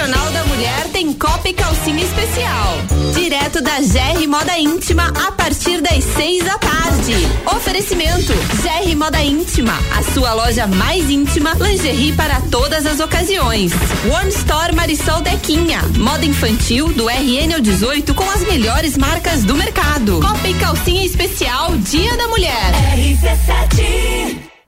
Internacional 0.04 0.32
da 0.32 0.44
Mulher, 0.46 0.90
tem 0.92 1.14
Copa 1.14 1.48
e 1.48 1.54
Calcinha 1.54 2.04
Especial. 2.04 2.78
Direto 3.14 3.62
da 3.62 3.80
GR 3.80 4.28
Moda 4.28 4.58
Íntima 4.60 5.08
a 5.08 5.32
partir 5.32 5.80
das 5.80 6.04
seis 6.04 6.44
da 6.44 6.58
tarde. 6.58 7.14
Oferecimento: 7.46 8.34
GR 8.62 8.96
Moda 8.98 9.22
Íntima, 9.24 9.74
a 9.98 10.04
sua 10.14 10.34
loja 10.34 10.68
mais 10.68 11.10
íntima, 11.10 11.54
lingerie 11.54 12.12
para 12.14 12.42
todas 12.52 12.86
as 12.86 13.00
ocasiões. 13.00 13.72
One 14.14 14.30
Store 14.30 14.76
Marisol 14.76 15.22
Dequinha, 15.22 15.82
moda 15.98 16.26
infantil 16.26 16.90
do 16.90 17.08
RN 17.08 17.54
ao 17.56 17.62
18 17.62 18.14
com 18.14 18.30
as 18.30 18.42
melhores 18.42 18.98
marcas 18.98 19.46
do 19.46 19.56
mercado. 19.56 20.20
Copa 20.20 20.48
e 20.48 20.54
Calcinha 20.56 21.06
Especial, 21.06 21.78
Dia 21.78 22.18
da 22.18 22.28
Mulher. 22.28 22.74
RC7 22.98 24.43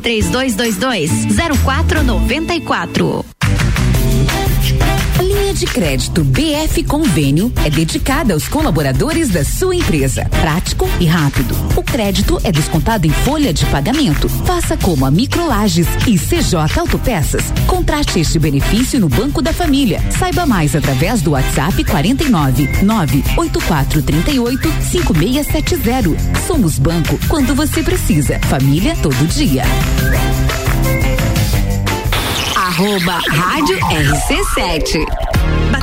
3222 0.00 1.10
0494. 1.64 3.24
A 5.18 5.22
linha 5.22 5.52
de 5.52 5.66
crédito 5.66 6.22
BF 6.22 6.84
Convênio 6.84 7.52
é 7.64 7.70
dedicada 7.70 8.34
aos 8.34 8.46
colaboradores 8.46 9.28
da 9.28 9.44
sua 9.44 9.74
empresa. 9.74 10.28
Prático 10.78 10.88
e 11.00 11.06
rápido. 11.06 11.54
O 11.76 11.82
crédito 11.82 12.40
é 12.44 12.52
descontado 12.52 13.06
em 13.06 13.10
folha 13.10 13.52
de 13.52 13.66
pagamento. 13.66 14.28
Faça 14.28 14.76
como 14.76 15.04
a 15.04 15.10
Microlages 15.10 15.88
e 16.06 16.16
CJ 16.16 16.78
Autopeças. 16.78 17.42
Contrate 17.66 18.20
este 18.20 18.38
benefício 18.38 19.00
no 19.00 19.08
Banco 19.08 19.42
da 19.42 19.52
Família. 19.52 20.00
Saiba 20.16 20.46
mais 20.46 20.76
através 20.76 21.20
do 21.20 21.32
WhatsApp 21.32 21.82
49 21.84 22.82
98438 22.82 24.72
5670. 24.82 26.16
Somos 26.46 26.78
banco 26.78 27.18
quando 27.28 27.54
você 27.54 27.82
precisa. 27.82 28.38
Família 28.40 28.94
todo 29.02 29.26
dia. 29.26 29.64
Arroba 32.54 33.20
Rádio 33.28 33.76
RC7. 33.78 35.27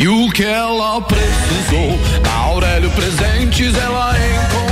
E 0.00 0.08
o 0.08 0.30
que 0.30 0.42
ela 0.42 0.98
precisou, 1.02 1.90
na 2.24 2.32
Aurélio 2.32 2.90
Presentes 2.92 3.76
ela 3.76 4.14
encontrou. 4.16 4.69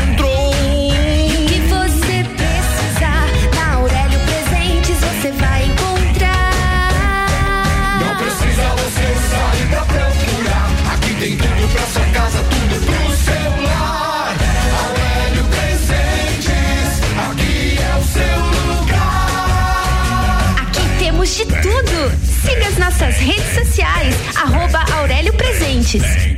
As 22.56 22.78
nossas 22.78 23.16
redes 23.18 23.54
sociais, 23.54 24.14
arroba 24.36 24.84
Aurélio 24.98 25.32
Presentes. 25.34 26.37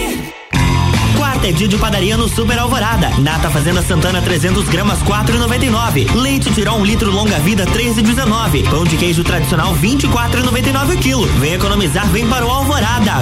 Dia 1.49 1.67
de 1.67 1.77
padaria 1.77 2.15
no 2.15 2.29
Super 2.29 2.57
Alvorada. 2.59 3.09
Nata 3.19 3.49
Fazenda 3.49 3.81
Santana 3.81 4.21
300 4.21 4.67
gramas 4.69 4.99
4,99. 5.03 6.13
Leite 6.15 6.51
Tirol 6.51 6.77
1 6.77 6.79
um 6.79 6.85
litro 6.85 7.11
longa 7.11 7.39
vida 7.39 7.65
13,19. 7.65 8.69
Pão 8.69 8.83
de 8.83 8.95
queijo 8.95 9.23
tradicional 9.23 9.75
24,99 9.75 10.95
o 10.95 10.97
quilo. 10.97 11.27
Vem 11.39 11.53
economizar, 11.53 12.07
vem 12.09 12.27
para 12.27 12.45
o 12.45 12.49
Alvorada. 12.49 13.13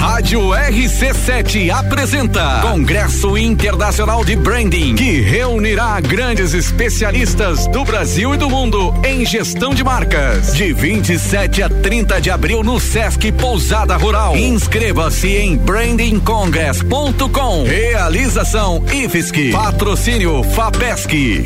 Rádio 0.00 0.40
RC7 0.48 1.70
apresenta 1.70 2.60
Congresso 2.62 3.36
Internacional 3.36 4.24
de 4.24 4.34
Branding, 4.34 4.94
que 4.94 5.20
reunirá 5.20 6.00
grandes 6.00 6.54
especialistas 6.54 7.66
do 7.66 7.84
Brasil 7.84 8.34
e 8.34 8.38
do 8.38 8.48
mundo 8.48 8.94
em 9.04 9.26
gestão 9.26 9.74
de 9.74 9.84
marcas. 9.84 10.54
De 10.54 10.72
27 10.72 11.62
a 11.62 11.68
30 11.68 12.18
de 12.18 12.30
abril 12.30 12.64
no 12.64 12.80
Sesc 12.80 13.30
Pousada 13.32 13.94
Rural. 13.98 14.34
Inscreva-se 14.38 15.36
em 15.36 15.58
brandingcongress.com. 15.58 17.64
Realização 17.64 18.82
IFSC. 18.90 19.50
Patrocínio 19.50 20.42
FAPESC. 20.42 21.44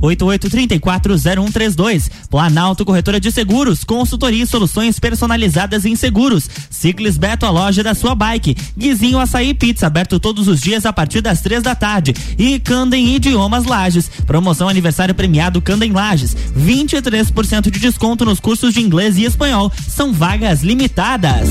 988340132. 0.00 2.08
Planalto 2.30 2.84
Corretora 2.84 3.18
de 3.18 3.32
Seguros, 3.32 3.82
consultoria 3.82 4.44
e 4.44 4.46
soluções 4.46 5.00
personalizadas 5.00 5.84
em 5.84 5.96
seguros. 5.96 6.27
Ciclis 6.70 7.16
Beto, 7.16 7.46
a 7.46 7.50
loja 7.50 7.82
da 7.82 7.94
sua 7.94 8.14
bike. 8.14 8.56
Guizinho 8.76 9.18
Açaí 9.18 9.54
Pizza, 9.54 9.86
aberto 9.86 10.20
todos 10.20 10.48
os 10.48 10.60
dias 10.60 10.84
a 10.84 10.92
partir 10.92 11.20
das 11.20 11.40
três 11.40 11.62
da 11.62 11.74
tarde. 11.74 12.14
E 12.38 12.58
Candem 12.58 13.14
Idiomas 13.14 13.64
Lages. 13.64 14.10
Promoção 14.26 14.68
aniversário 14.68 15.14
premiado 15.14 15.62
Candem 15.62 15.92
Lages. 15.92 16.36
23% 16.56 17.70
de 17.70 17.78
desconto 17.78 18.24
nos 18.24 18.40
cursos 18.40 18.74
de 18.74 18.80
inglês 18.80 19.16
e 19.16 19.24
espanhol. 19.24 19.72
São 19.88 20.12
vagas 20.12 20.62
limitadas. 20.62 21.48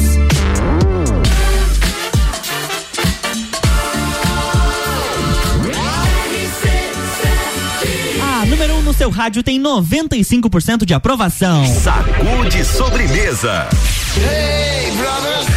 Seu 8.98 9.10
rádio 9.12 9.44
tem 9.44 9.62
95% 9.62 10.84
de 10.84 10.94
aprovação. 10.94 11.64
Sacude 11.68 12.66
sobremesa. 12.66 13.68
Hey, 14.16 14.92
brothers! 14.96 15.48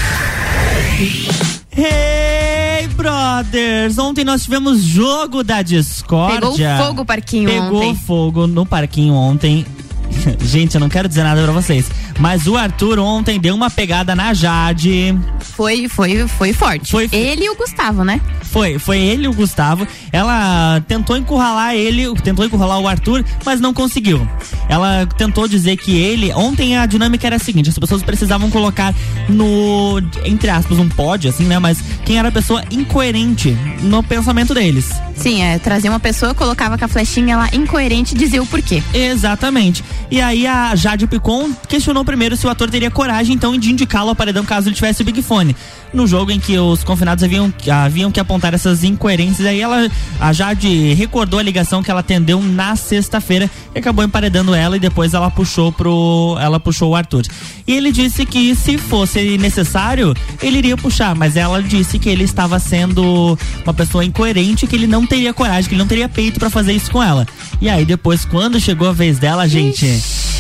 Hey, 1.74 2.86
brothers! 2.88 3.96
Ontem 3.96 4.24
nós 4.24 4.44
tivemos 4.44 4.82
jogo 4.82 5.42
da 5.42 5.62
discórdia. 5.62 6.40
Pegou 6.40 6.86
fogo 6.86 7.02
o 7.02 7.04
parquinho 7.06 7.48
Pegou 7.48 7.82
ontem. 7.82 7.94
fogo 8.04 8.46
no 8.46 8.66
parquinho 8.66 9.14
ontem. 9.14 9.64
Gente, 10.44 10.74
eu 10.74 10.80
não 10.80 10.90
quero 10.90 11.08
dizer 11.08 11.22
nada 11.22 11.42
pra 11.42 11.52
vocês, 11.52 11.86
mas 12.20 12.46
o 12.46 12.56
Arthur 12.56 12.98
ontem 12.98 13.40
deu 13.40 13.54
uma 13.54 13.68
pegada 13.70 14.14
na 14.14 14.32
Jade. 14.32 15.18
Foi, 15.40 15.88
foi, 15.88 16.28
foi 16.28 16.52
forte. 16.52 16.90
Foi- 16.92 17.08
Ele 17.10 17.44
e 17.46 17.50
o 17.50 17.56
Gustavo, 17.56 18.04
né? 18.04 18.20
Foi, 18.42 18.78
foi 18.80 18.98
ele 18.98 19.26
e 19.26 19.28
o 19.28 19.32
Gustavo. 19.32 19.86
Ela 20.12 20.82
tentou 20.88 21.16
encurralar 21.16 21.74
ele, 21.74 22.12
tentou 22.16 22.44
encurralar 22.44 22.80
o 22.80 22.88
Arthur, 22.88 23.24
mas 23.44 23.60
não 23.60 23.72
conseguiu. 23.72 24.26
Ela 24.68 25.06
tentou 25.16 25.46
dizer 25.46 25.76
que 25.76 25.96
ele. 25.96 26.32
Ontem 26.32 26.76
a 26.76 26.84
dinâmica 26.84 27.26
era 27.28 27.36
a 27.36 27.38
seguinte: 27.38 27.68
as 27.70 27.78
pessoas 27.78 28.02
precisavam 28.02 28.50
colocar 28.50 28.92
no. 29.28 30.00
entre 30.24 30.50
aspas, 30.50 30.78
um 30.78 30.88
pódio, 30.88 31.30
assim, 31.30 31.44
né? 31.44 31.58
Mas 31.60 31.78
quem 32.04 32.18
era 32.18 32.28
a 32.28 32.32
pessoa 32.32 32.64
incoerente 32.72 33.56
no 33.82 34.02
pensamento 34.02 34.52
deles. 34.52 34.90
Sim, 35.14 35.42
é, 35.42 35.58
trazia 35.58 35.90
uma 35.90 36.00
pessoa, 36.00 36.34
colocava 36.34 36.76
com 36.78 36.84
a 36.84 36.88
flechinha 36.88 37.36
lá 37.36 37.48
incoerente 37.52 38.14
e 38.14 38.18
dizia 38.18 38.42
o 38.42 38.46
porquê. 38.46 38.82
Exatamente. 38.92 39.84
E 40.10 40.20
aí 40.20 40.46
a 40.46 40.74
Jade 40.74 41.06
Picon 41.06 41.52
questionou 41.68 42.04
primeiro 42.10 42.36
se 42.36 42.44
o 42.44 42.50
ator 42.50 42.68
teria 42.68 42.90
coragem, 42.90 43.36
então, 43.36 43.56
de 43.56 43.70
indicá-lo 43.70 44.08
ao 44.08 44.16
paredão 44.16 44.44
caso 44.44 44.68
ele 44.68 44.74
tivesse 44.74 45.00
o 45.00 45.04
Big 45.04 45.22
Fone. 45.22 45.54
No 45.94 46.08
jogo 46.08 46.32
em 46.32 46.40
que 46.40 46.58
os 46.58 46.82
confinados 46.82 47.22
haviam, 47.22 47.54
haviam 47.70 48.10
que 48.10 48.18
apontar 48.18 48.52
essas 48.52 48.82
incoerências, 48.82 49.46
aí 49.46 49.60
ela, 49.60 49.88
a 50.18 50.32
Jade 50.32 50.92
recordou 50.94 51.38
a 51.38 51.42
ligação 51.42 51.84
que 51.84 51.90
ela 51.90 52.00
atendeu 52.00 52.42
na 52.42 52.74
sexta-feira 52.74 53.48
e 53.72 53.78
acabou 53.78 54.04
emparedando 54.04 54.52
ela 54.52 54.76
e 54.76 54.80
depois 54.80 55.14
ela 55.14 55.30
puxou 55.30 55.70
pro. 55.70 56.36
ela 56.40 56.58
puxou 56.58 56.90
o 56.90 56.96
Arthur. 56.96 57.22
E 57.64 57.72
ele 57.72 57.92
disse 57.92 58.26
que 58.26 58.56
se 58.56 58.76
fosse 58.76 59.38
necessário, 59.38 60.12
ele 60.42 60.58
iria 60.58 60.76
puxar, 60.76 61.14
mas 61.14 61.36
ela 61.36 61.62
disse 61.62 61.96
que 61.96 62.08
ele 62.08 62.24
estava 62.24 62.58
sendo 62.58 63.38
uma 63.64 63.74
pessoa 63.74 64.04
incoerente, 64.04 64.66
que 64.66 64.74
ele 64.74 64.88
não 64.88 65.06
teria 65.06 65.32
coragem, 65.32 65.68
que 65.68 65.74
ele 65.76 65.82
não 65.82 65.88
teria 65.88 66.08
peito 66.08 66.40
pra 66.40 66.50
fazer 66.50 66.72
isso 66.72 66.90
com 66.90 67.00
ela. 67.00 67.24
E 67.60 67.68
aí 67.68 67.84
depois, 67.84 68.24
quando 68.24 68.58
chegou 68.58 68.88
a 68.88 68.92
vez 68.92 69.20
dela, 69.20 69.46
gente, 69.46 69.86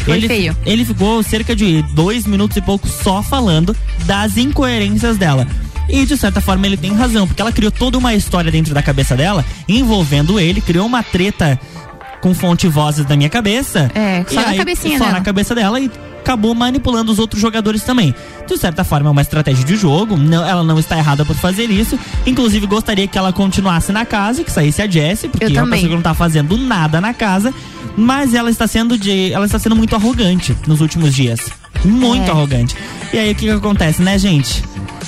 ele, 0.06 0.28
feio. 0.28 0.56
ele 0.64 0.84
ficou 0.84 1.22
cerca 1.22 1.54
de 1.54 1.82
dois 1.94 2.26
minutos 2.26 2.56
e 2.56 2.60
pouco 2.60 2.88
só 2.88 3.22
falando 3.22 3.76
das 4.04 4.36
incoerências 4.36 5.16
dela. 5.16 5.46
E 5.88 6.06
de 6.06 6.16
certa 6.16 6.40
forma 6.40 6.66
ele 6.66 6.76
tem 6.76 6.92
razão, 6.94 7.26
porque 7.26 7.42
ela 7.42 7.52
criou 7.52 7.72
toda 7.72 7.98
uma 7.98 8.14
história 8.14 8.50
dentro 8.50 8.72
da 8.72 8.82
cabeça 8.82 9.16
dela, 9.16 9.44
envolvendo 9.68 10.38
ele, 10.38 10.60
criou 10.60 10.86
uma 10.86 11.02
treta 11.02 11.58
com 12.20 12.34
fonte 12.34 12.66
e 12.66 12.70
vozes 12.70 13.04
da 13.04 13.16
minha 13.16 13.28
cabeça. 13.28 13.90
É, 13.94 14.24
só 14.28 14.40
na 14.40 14.54
cabecinha 14.54 14.98
Só 14.98 15.04
dela. 15.04 15.18
na 15.18 15.24
cabeça 15.24 15.54
dela 15.54 15.80
e 15.80 15.90
acabou 16.20 16.54
manipulando 16.54 17.10
os 17.10 17.18
outros 17.18 17.40
jogadores 17.40 17.82
também. 17.82 18.14
De 18.46 18.56
certa 18.56 18.84
forma 18.84 19.08
é 19.08 19.12
uma 19.12 19.22
estratégia 19.22 19.64
de 19.64 19.76
jogo, 19.76 20.16
não- 20.16 20.46
ela 20.46 20.62
não 20.62 20.78
está 20.78 20.96
errada 20.98 21.24
por 21.24 21.34
fazer 21.36 21.64
isso. 21.70 21.98
Inclusive 22.26 22.66
gostaria 22.66 23.06
que 23.08 23.18
ela 23.18 23.32
continuasse 23.32 23.90
na 23.92 24.04
casa, 24.04 24.44
que 24.44 24.50
saísse 24.52 24.82
a 24.82 24.86
Jessie, 24.88 25.28
porque 25.28 25.46
é 25.46 25.62
uma 25.62 25.70
pessoa 25.70 25.88
que 25.88 25.94
não 25.94 26.02
tá 26.02 26.14
fazendo 26.14 26.56
nada 26.56 27.00
na 27.00 27.12
casa, 27.14 27.52
mas 27.96 28.34
ela 28.34 28.50
está 28.50 28.66
sendo 28.66 28.96
de, 28.96 29.32
ela 29.32 29.46
está 29.46 29.58
sendo 29.58 29.74
muito 29.74 29.94
arrogante 29.96 30.56
nos 30.66 30.80
últimos 30.80 31.14
dias. 31.14 31.40
Muito 31.84 32.28
É. 32.28 32.30
arrogante. 32.30 32.76
E 33.12 33.18
aí 33.18 33.32
o 33.32 33.34
que 33.34 33.46
que 33.46 33.50
acontece, 33.50 34.02
né, 34.02 34.18
gente? 34.18 34.62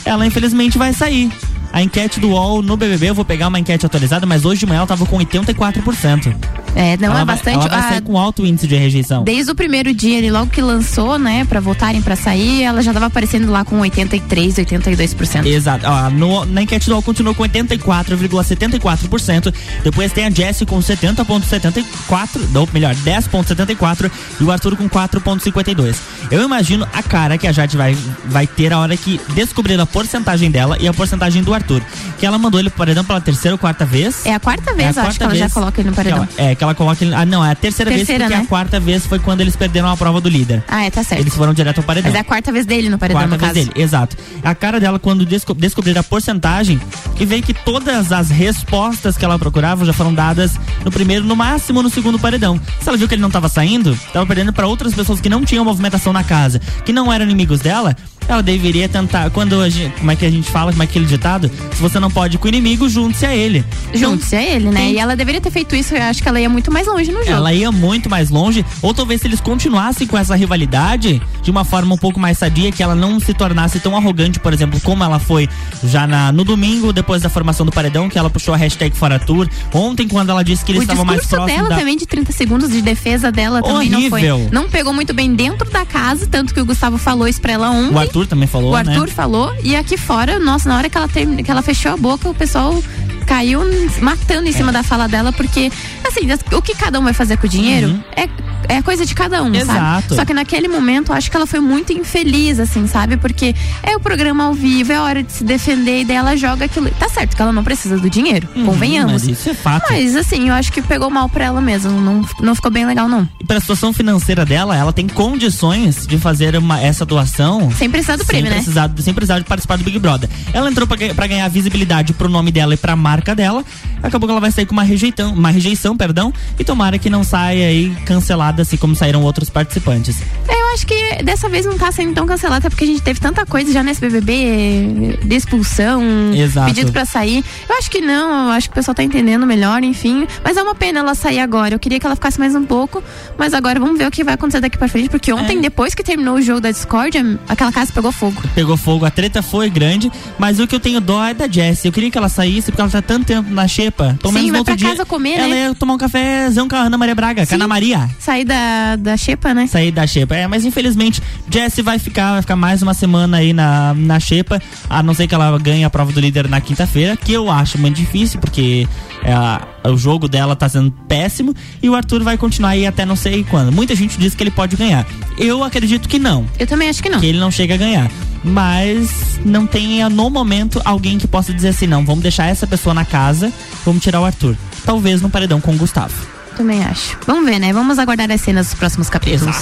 Ela 0.05 0.27
infelizmente 0.27 0.79
vai 0.79 0.93
sair. 0.93 1.31
A 1.73 1.83
enquete 1.83 2.21
do 2.21 2.29
UOL 2.31 2.61
no 2.63 2.77
BBB, 2.77 3.11
eu 3.11 3.15
vou 3.15 3.25
pegar 3.25 3.49
uma 3.49 3.59
enquete 3.59 3.87
atualizada, 3.87 4.27
mas 4.27 4.45
hoje 4.45 4.61
de 4.61 4.67
manhã 4.67 4.79
ela 4.79 4.87
tava 4.87 5.07
com 5.07 5.17
84%. 5.17 6.35
É, 6.75 6.97
não 6.97 7.09
ela 7.11 7.21
é 7.21 7.25
vai, 7.25 7.37
bastante. 7.37 7.57
Ela 7.59 7.69
vai 7.69 7.79
a- 7.79 7.89
sair 7.91 8.01
com 8.03 8.19
alto 8.19 8.47
índice 8.47 8.67
de 8.67 8.75
rejeição. 8.77 9.25
Desde 9.25 9.51
o 9.51 9.55
primeiro 9.55 9.93
dia, 9.95 10.19
ele 10.19 10.31
logo 10.31 10.51
que 10.51 10.61
lançou, 10.63 11.19
né, 11.19 11.45
pra 11.45 11.61
votarem 11.61 12.01
pra 12.01 12.17
sair, 12.17 12.63
ela 12.63 12.83
já 12.83 12.93
tava 12.93 13.07
aparecendo 13.07 13.51
lá 13.51 13.65
com 13.65 13.79
83, 13.81 14.57
82%. 14.59 15.47
Exato. 15.47 15.85
Ó, 15.87 16.11
no- 16.11 16.45
na 16.47 16.63
enquete 16.63 16.89
do 16.89 16.93
UOL 16.95 17.03
continuou 17.03 17.35
com 17.35 17.43
84,74%. 17.43 19.53
Depois 19.85 20.13
tem 20.13 20.25
a 20.27 20.31
Jessie 20.31 20.67
com 20.67 20.81
70,74%. 20.81 22.59
Ou 22.59 22.69
melhor, 22.73 22.95
10,74%. 22.95 24.11
E 24.41 24.45
o 24.45 24.51
Arthur 24.51 24.77
com 24.77 24.89
4,52%. 24.89 25.97
Eu 26.31 26.43
imagino 26.43 26.87
a 26.93 27.03
cara 27.03 27.37
que 27.37 27.47
a 27.47 27.53
Jade 27.53 27.77
vai, 27.77 27.97
vai 28.27 28.47
ter 28.47 28.73
a 28.73 28.79
hora 28.79 28.97
que 28.97 29.21
descobrir 29.35 29.79
a 29.81 29.87
porcentagem 29.87 30.51
dela 30.51 30.77
e 30.81 30.89
a 30.89 30.93
porcentagem 30.95 31.43
do 31.43 31.53
Arthur. 31.53 31.83
Que 32.19 32.25
ela 32.27 32.39
mandou 32.39 32.61
ele 32.61 32.71
pro 32.71 32.79
paredão 32.79 33.05
pela 33.05 33.21
terceira 33.21 33.55
ou 33.55 33.59
quarta 33.59 33.85
vez. 33.85 34.25
É 34.25 34.35
a 34.35 34.41
quarta 34.41 34.73
vez, 34.75 34.97
É 34.97 35.01
a 35.01 35.05
eu 35.05 35.09
acho 35.09 35.13
que 35.13 35.19
quarta 35.19 35.25
ela 35.25 35.35
já 35.35 35.41
vez 35.41 35.53
coloca 35.53 35.81
ele 35.81 35.91
no 35.91 35.97
paredão. 35.97 36.27
Que 36.27 36.41
ela- 36.41 36.51
é, 36.51 36.55
que 36.63 36.65
ela 36.65 36.75
coloca 36.77 37.05
ele. 37.05 37.13
Ah, 37.13 37.27
não, 37.27 37.45
é 37.45 37.51
a 37.51 37.55
terceira, 37.57 37.91
Terceira, 37.91 38.21
vez, 38.21 38.29
porque 38.29 38.39
né? 38.41 38.45
a 38.45 38.49
quarta 38.49 38.79
vez 38.79 39.05
foi 39.05 39.19
quando 39.19 39.41
eles 39.41 39.57
perderam 39.57 39.89
a 39.89 39.97
prova 39.97 40.21
do 40.21 40.29
líder. 40.29 40.63
Ah, 40.69 40.85
é, 40.85 40.91
tá 40.91 41.03
certo. 41.03 41.21
Eles 41.21 41.35
foram 41.35 41.53
direto 41.53 41.79
ao 41.79 41.85
paredão. 41.85 42.09
Mas 42.09 42.17
é 42.17 42.21
a 42.21 42.25
quarta 42.25 42.53
vez 42.53 42.65
dele 42.65 42.89
no 42.89 42.99
paredão, 42.99 43.21
Quarta 43.23 43.35
no 43.35 43.41
vez 43.41 43.53
caso. 43.53 43.67
dele, 43.73 43.83
exato. 43.83 44.17
A 44.45 44.55
cara 44.55 44.79
dela 44.79 44.99
quando 45.01 45.27
desco 45.27 45.55
descobrir 45.55 45.99
a 45.99 46.05
porcentagem 46.05 46.81
e 47.19 47.25
veio 47.27 47.43
que 47.43 47.53
todas 47.53 48.13
as 48.13 48.31
respostas 48.31 49.17
que 49.17 49.25
ela 49.25 49.39
procurava 49.39 49.85
já 49.85 49.93
foram 49.93 50.15
dadas 50.15 50.53
no 50.85 50.91
primeiro, 50.93 51.25
no 51.25 51.35
máximo 51.35 51.83
no 51.83 51.91
segundo 51.91 52.17
paredão. 52.19 52.61
Se 52.81 52.89
ela 52.89 52.97
viu 52.97 53.09
que 53.09 53.15
ele 53.17 53.23
não 53.23 53.31
tava 53.31 53.49
saindo, 53.49 53.99
tava 54.13 54.25
perdendo 54.25 54.53
pra 54.53 54.67
outras 54.69 54.95
pessoas 54.95 55.21
que 55.21 55.29
não 55.29 55.45
tinham 55.45 55.65
movimentação 55.65 56.13
na 56.13 56.23
casa, 56.23 56.61
que 56.85 56.93
não 56.93 57.13
eram 57.13 57.25
inimigos 57.25 57.59
dela, 57.61 57.97
ela 58.29 58.43
deveria 58.43 58.89
tentar. 58.89 59.31
Quando 59.31 59.61
a 59.61 59.69
gente, 59.69 59.95
como 59.99 60.11
é 60.11 60.17
que 60.17 60.25
a 60.25 60.31
gente 60.31 60.51
fala, 60.51 60.73
como 60.73 60.83
é 60.83 60.87
aquele 60.87 61.07
ditado? 61.07 61.51
Se 61.75 61.81
você 61.81 61.99
não 61.99 62.11
pode 62.11 62.37
ir 62.37 62.39
com 62.39 62.47
o 62.47 62.49
inimigo, 62.49 62.89
junte-se 62.89 63.27
a 63.27 63.35
ele. 63.35 63.65
Junte-se 63.95 64.37
a 64.37 64.43
ele, 64.43 64.71
né? 64.71 64.81
Sim. 64.81 64.93
E 64.93 64.99
ela 64.99 65.17
deveria 65.17 65.41
ter 65.41 65.51
feito 65.51 65.75
isso, 65.75 65.95
eu 65.95 66.03
acho 66.03 66.23
que 66.23 66.29
ela 66.29 66.41
ia 66.41 66.49
muito 66.49 66.71
mais 66.71 66.87
longe 66.87 67.11
no 67.11 67.21
jogo. 67.21 67.31
Ela 67.31 67.53
ia 67.53 67.71
muito 67.73 68.09
mais 68.09 68.31
longe, 68.31 68.65
ou 68.81 68.95
talvez 68.95 69.21
se 69.21 69.27
eles 69.27 69.41
continuassem 69.41 70.07
com 70.07 70.17
essa 70.17 70.35
rivalidade 70.35 71.21
de 71.43 71.51
uma 71.51 71.65
forma 71.65 71.95
um 71.95 71.99
pouco 71.99 72.19
mais 72.21 72.39
sadia, 72.39 72.71
que 72.71 72.83
ela 72.83 72.95
não 72.95 73.19
se 73.19 73.35
tornasse 73.35 73.81
tão 73.81 73.97
arrogante, 73.97 74.39
por 74.39 74.53
exemplo, 74.53 74.81
como 74.81 75.03
ela 75.03 75.19
foi 75.19 75.49
já 75.85 76.07
na, 76.07 76.33
no 76.33 76.45
domingo, 76.45 76.93
depois 76.93 77.23
da 77.23 77.29
formação 77.29 77.67
do 77.67 77.73
paredão, 77.73 78.09
que 78.09 78.19
ela 78.19 78.31
puxou 78.31 78.55
a 78.55 78.57
hashtag 78.57 78.97
Fora 78.97 79.19
Tour. 79.19 79.49
Ontem, 79.73 80.09
quando 80.09 80.31
ela 80.31 80.43
disse 80.43 80.65
que 80.65 80.73
eles 80.73 80.81
o 80.81 80.85
estavam 80.85 81.05
mais 81.05 81.27
próximos 81.27 81.53
dela 81.53 81.69
da. 81.69 81.77
também 81.77 81.97
de 81.97 82.07
30 82.07 82.33
segundos 82.33 82.71
de 82.71 82.81
defesa 82.83 83.33
dela 83.33 83.63
também 83.63 83.91
não 83.91 84.01
foi. 84.09 84.31
Horrível. 84.31 84.49
Não 84.53 84.69
pegou 84.69 84.93
muito 84.93 85.13
bem 85.13 85.35
dentro 85.35 85.71
da 85.71 85.85
casa, 85.85 86.27
tanto 86.27 86.55
que 86.55 86.61
o 86.61 86.65
Gustavo 86.65 86.99
falou 86.99 87.27
isso 87.27 87.41
pra 87.41 87.53
ela 87.53 87.71
ontem. 87.71 87.95
O 88.15 88.19
Arthur 88.19 88.27
também 88.27 88.47
falou, 88.47 88.73
O 88.73 88.77
Arthur 88.77 89.07
né? 89.07 89.13
falou 89.15 89.55
e 89.63 89.75
aqui 89.75 89.97
fora, 89.97 90.39
nossa, 90.39 90.69
na 90.69 90.77
hora 90.77 90.91
que 90.91 90.99
ela, 90.99 91.09
term- 91.09 91.37
que 91.43 91.51
ela 91.51 91.63
fechou 91.63 91.93
a 91.93 91.97
boca, 91.97 92.29
o 92.29 92.35
pessoal 92.35 92.83
caiu 93.27 93.61
matando 94.03 94.47
em 94.49 94.53
cima 94.53 94.69
É. 94.69 94.73
da 94.73 94.83
fala 94.83 95.09
dela, 95.09 95.33
porque, 95.33 95.73
assim, 96.07 96.31
as- 96.31 96.41
o 96.53 96.61
que 96.61 96.75
cada 96.75 97.01
um 97.01 97.05
vai 97.05 97.15
fazer 97.15 97.39
com 97.39 97.47
o 97.47 97.49
dinheiro 97.49 98.03
é, 98.15 98.29
é 98.69 98.83
coisa 98.83 99.05
de 99.05 99.15
cada 99.15 99.43
um. 99.43 99.55
Exato. 99.55 100.09
sabe? 100.09 100.15
Só 100.17 100.25
que 100.25 100.35
naquele 100.35 100.69
momento, 100.69 101.13
eu 101.13 101.17
acho 101.17 101.31
que 101.31 101.37
ela 101.37 101.47
foi 101.47 101.61
muito 101.61 101.93
infeliz, 101.93 102.59
assim, 102.59 102.87
sabe? 102.87 103.17
Porque 103.17 103.55
é 103.83 103.97
o 103.97 104.01
programa 104.01 104.45
ao 104.45 104.55
vivo, 104.55 104.93
é 104.93 105.01
hora 105.01 105.23
de 105.23 105.33
se 105.33 105.45
defender, 105.45 106.01
e 106.01 106.05
daí 106.05 106.17
ela 106.17 106.37
joga 106.37 106.65
aquilo. 106.65 106.91
Tá 106.91 107.09
certo 107.09 107.37
que 107.37 107.43
ela 107.43 107.53
não 107.53 107.65
precisa 107.65 107.99
do 107.99 108.09
dinheiro, 108.09 108.49
convenhamos. 108.65 109.23
Uhum, 109.23 109.29
mas 109.31 109.39
isso 109.39 109.51
é 109.51 109.55
fato. 109.55 109.87
Mas, 109.91 110.17
assim, 110.17 110.49
eu 110.49 110.55
acho 110.55 110.73
que 110.73 110.83
pegou 110.83 111.11
mal 111.11 111.29
pra 111.29 111.45
ela 111.45 111.61
mesmo, 111.61 111.91
não, 111.91 112.25
não 112.41 112.55
ficou 112.55 112.71
bem 112.71 112.87
legal, 112.87 113.09
não. 113.09 113.29
E 113.41 113.45
pra 113.45 113.61
situação 113.61 113.93
financeira 113.93 114.45
dela, 114.45 114.77
ela 114.77 114.93
tem 114.93 115.07
condições 115.07 116.07
de 116.07 116.19
fazer 116.19 116.57
uma, 116.57 116.81
essa 116.81 117.05
doação. 117.05 117.71
Sem 117.73 117.91
precisar 117.91 118.17
do 118.17 118.25
sem 118.25 118.27
prêmio, 118.27 118.51
né? 118.51 118.57
precisar, 118.57 118.91
Sem 118.99 119.15
precisar 119.15 119.39
de 119.39 119.45
participar 119.45 119.77
do 119.79 119.85
Big 119.85 119.99
Brother. 119.99 120.29
Ela 120.53 120.71
entrou 120.71 120.87
pra, 120.87 120.97
pra 121.15 121.27
ganhar 121.27 121.49
visibilidade 121.49 122.13
pro 122.13 122.29
nome 122.29 122.51
dela 122.51 122.75
e 122.75 122.77
pra 122.77 122.95
marca 122.97 123.35
dela. 123.35 123.65
Acabou 124.03 124.27
que 124.27 124.33
ela 124.33 124.41
vai 124.41 124.51
sair 124.51 124.67
com 124.67 124.73
uma 124.73 124.83
rejeição, 124.83 125.33
uma 125.33 125.51
rejeição, 125.51 125.97
perdão. 125.97 126.33
E 126.59 126.65
tomara 126.65 126.99
que 126.99 127.09
não 127.09 127.23
saia 127.23 127.69
aí 127.69 127.91
cancelada, 128.05 128.52
assim 128.61 128.77
como 128.77 128.95
saíram 128.95 129.23
outros 129.23 129.49
participantes. 129.51 130.17
É, 130.49 130.63
Eu 130.63 130.75
acho 130.75 130.87
que 130.87 131.23
dessa 131.23 131.49
vez 131.49 131.67
não 131.67 131.77
tá 131.77 131.93
sendo 131.93 132.15
tão 132.15 132.27
cancelado, 132.27 132.59
até 132.59 132.71
porque 132.71 132.85
a 132.85 132.87
gente 132.87 133.03
teve 133.03 133.21
tanta 133.21 133.45
coisa 133.45 133.71
já 133.73 133.83
nesse 133.83 134.01
BBB, 134.01 135.19
de 135.23 135.35
expulsão, 135.37 136.03
Exato. 136.35 136.67
pedido 136.69 136.93
pra 136.93 137.05
sair. 137.05 137.45
Eu 137.69 137.77
acho 137.77 137.91
que 137.91 138.01
não, 138.01 138.47
eu 138.47 138.51
acho 138.53 138.69
que 138.69 138.73
o 138.73 138.75
pessoal 138.75 138.95
tá 138.95 139.03
entendendo 139.03 139.47
melhor, 139.47 139.83
enfim. 139.85 140.27
Mas 140.45 140.57
é 140.57 140.63
uma 140.63 140.75
pena 140.75 141.01
ela 141.01 141.15
sair 141.15 141.41
agora. 141.41 141.75
Eu 141.75 141.79
queria 141.79 142.01
que 142.01 142.07
ela 142.07 142.15
ficasse 142.15 142.39
mais 142.39 142.55
um 142.55 142.65
pouco, 142.65 143.03
mas 143.39 143.53
agora 143.55 143.79
vamos 143.79 143.99
ver 143.99 144.07
o 144.07 144.11
que 144.11 144.25
vai 144.25 144.35
acontecer 144.35 144.61
daqui 144.61 144.79
pra 144.79 144.89
frente, 144.89 145.09
porque 145.11 145.33
ontem, 145.33 145.59
É. 145.59 145.61
depois 145.61 145.95
que 145.95 146.03
terminou 146.03 146.37
o 146.37 146.43
jogo 146.43 146.61
da 146.61 146.71
Discord, 146.71 147.39
aquela 147.49 147.71
casa 147.73 147.93
pegou 147.93 148.11
fogo. 148.13 148.43
Pegou 148.55 148.77
fogo, 148.77 149.05
a 149.05 149.11
treta 149.11 149.43
foi 149.43 149.69
grande, 149.69 150.11
mas 150.39 150.59
o 150.59 150.67
que 150.67 150.75
eu 150.75 150.81
tenho 150.81 151.01
dó 151.01 151.23
é 151.25 151.35
da 151.35 151.47
Jessie. 151.49 151.87
Eu 151.89 151.93
queria 151.93 152.11
que 152.11 152.17
ela 152.19 152.29
saísse, 152.29 152.71
porque 152.71 152.81
ela 152.81 152.91
tá 152.91 153.03
tanto 153.03 153.27
tempo 153.27 153.51
na 153.51 153.69
xepa. 153.69 154.17
Pelo 154.21 154.33
Sim, 154.33 154.39
menos 154.39 154.47
no 154.49 154.53
vai 154.53 154.59
outro 154.61 154.75
pra 154.75 154.77
dia, 154.77 154.89
casa 154.91 155.05
comer, 155.05 155.33
ela 155.39 155.49
né? 155.49 155.63
ia 155.69 155.75
tomar 155.75 155.95
um 155.95 155.99
cafezão 155.99 156.69
com 156.69 156.77
a 156.77 156.81
Ana 156.81 156.97
Maria 156.99 157.15
Braga, 157.15 157.47
com 157.47 157.55
a 157.55 157.57
Ana 157.57 157.69
Maria. 157.69 158.09
Sair 158.43 158.45
da, 158.45 158.97
da 158.97 159.17
xepa, 159.17 159.55
né? 159.55 159.67
sair 159.67 159.91
da 159.91 160.07
xepa. 160.07 160.35
É, 160.35 160.47
mas 160.47 160.65
infelizmente, 160.65 161.23
Jessie 161.51 161.83
vai 161.83 161.99
ficar, 161.99 162.33
vai 162.33 162.43
ficar 162.43 162.57
mais 162.57 162.83
uma 162.83 162.95
semana 162.95 163.39
aí 163.39 163.53
na, 163.53 163.95
na 163.95 164.19
xepa, 164.19 164.61
a 164.89 165.03
não 165.03 165.15
ser 165.15 165.27
que 165.27 165.35
ela 165.35 165.57
ganhe 165.59 165.85
a 165.85 165.91
prova 165.91 166.13
do 166.13 166.21
líder 166.21 166.49
na 166.49 166.61
quinta-feira, 166.61 167.17
que 167.17 167.33
eu 167.33 167.51
acho 167.51 167.79
muito 167.79 167.97
difícil, 167.97 168.41
porque 168.41 168.87
é, 169.23 169.89
o 169.89 169.97
jogo 169.97 170.29
dela 170.29 170.57
tá 170.57 170.69
sendo 170.69 170.91
péssimo, 171.09 171.55
e 171.83 171.89
o 171.89 171.95
Arthur 171.95 172.23
vai 172.23 172.37
continuar 172.37 172.71
aí 172.71 172.87
até 172.87 173.05
não 173.05 173.17
sei 173.17 173.45
quando. 173.45 173.73
Muita 173.73 173.95
gente 173.95 174.19
diz 174.19 174.35
que 174.35 174.43
ele 174.43 174.51
pode 174.51 174.77
ganhar. 174.77 175.07
Eu 175.39 175.63
acredito 175.63 176.09
que 176.09 176.19
não. 176.19 176.47
Eu 176.59 176.67
também 176.67 176.89
acho 176.89 177.03
que 177.03 177.09
não. 177.09 177.21
Que 177.21 177.27
ele 177.27 177.39
não 177.39 177.51
chega 177.51 177.75
a 177.75 177.79
ganhar. 177.79 178.11
Mas 178.45 179.39
não 179.45 179.67
tem 179.67 180.09
no 180.09 180.29
momento 180.29 180.81
alguém 180.85 181.17
que 181.17 181.29
possa 181.29 181.53
dizer 181.53 181.69
assim, 181.69 181.87
não, 181.87 182.05
vamos 182.05 182.23
deixar 182.23 182.47
essa 182.47 182.67
pessoa 182.67 182.93
na 182.93 183.05
casa, 183.05 183.53
vamos 183.85 184.03
tirar 184.03 184.21
o 184.21 184.25
Arthur. 184.25 184.57
Talvez 184.85 185.23
no 185.23 185.31
paredão 185.31 185.61
com 185.61 185.73
o 185.73 185.77
Gustavo. 185.77 186.42
Também 186.57 186.85
acho. 186.85 187.17
Vamos 187.27 187.45
ver, 187.45 187.59
né? 187.59 187.73
Vamos 187.73 187.99
aguardar 187.99 188.31
as 188.31 188.41
cenas 188.41 188.67
dos 188.69 188.75
próximos 188.75 189.09
capítulos. 189.09 189.57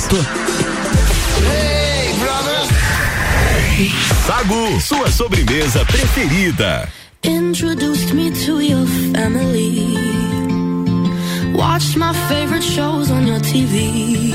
Sagu, 4.26 4.80
sua 4.80 5.10
sobremesa 5.10 5.84
preferida. 5.84 6.88
Introduced 7.22 8.12
me 8.14 8.30
to 8.30 8.60
your 8.60 8.86
family. 9.12 9.96
Watched 11.54 11.96
my 11.96 12.12
favorite 12.28 12.62
shows 12.62 13.10
on 13.10 13.26
your 13.26 13.40
TV. 13.40 14.32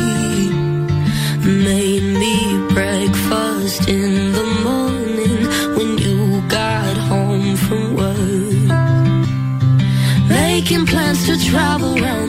Made 1.44 2.04
me 2.04 2.58
breakfast 2.74 3.88
in 3.88 4.34
the 4.34 4.46
morning 4.64 5.48
when 5.76 5.98
you 5.98 6.42
got 6.48 6.98
home 7.10 7.56
from 7.56 7.96
work. 7.96 8.16
Making 10.30 10.86
plans 10.86 11.26
to 11.26 11.38
travel 11.50 11.98
around 12.02 12.25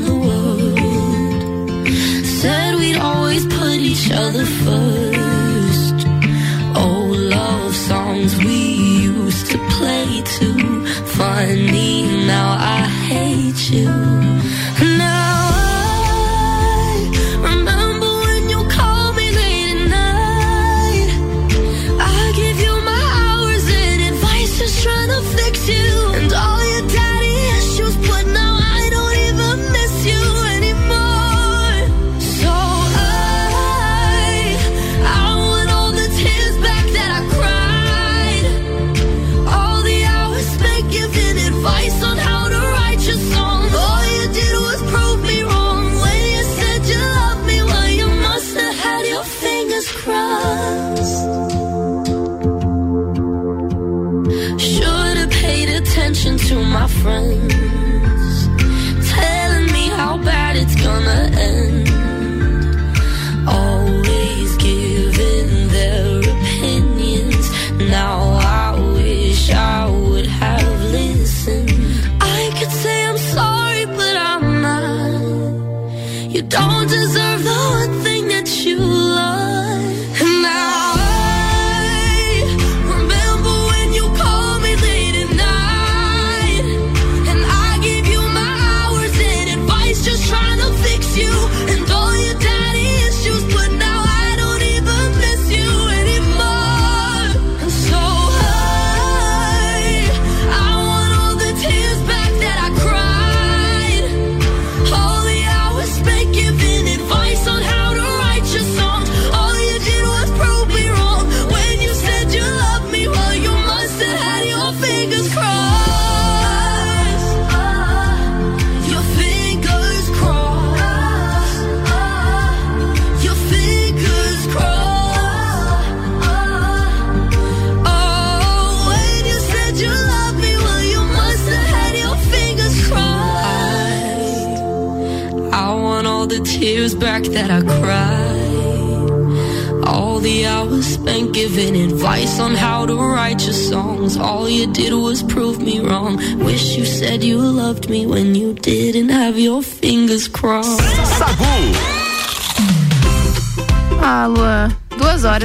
too. 10.34 10.86
Funny, 11.16 12.02
now 12.26 12.56
I 12.58 12.88
hate 13.08 13.70
you. 13.70 14.55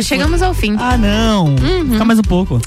Chegamos 0.02 0.42
ao 0.42 0.54
fim. 0.54 0.76
Ah, 0.78 0.98
não. 0.98 1.46
Uhum. 1.56 1.92
Fica 1.92 2.06
mais 2.06 2.20
um 2.20 2.24
pouco. 2.24 2.62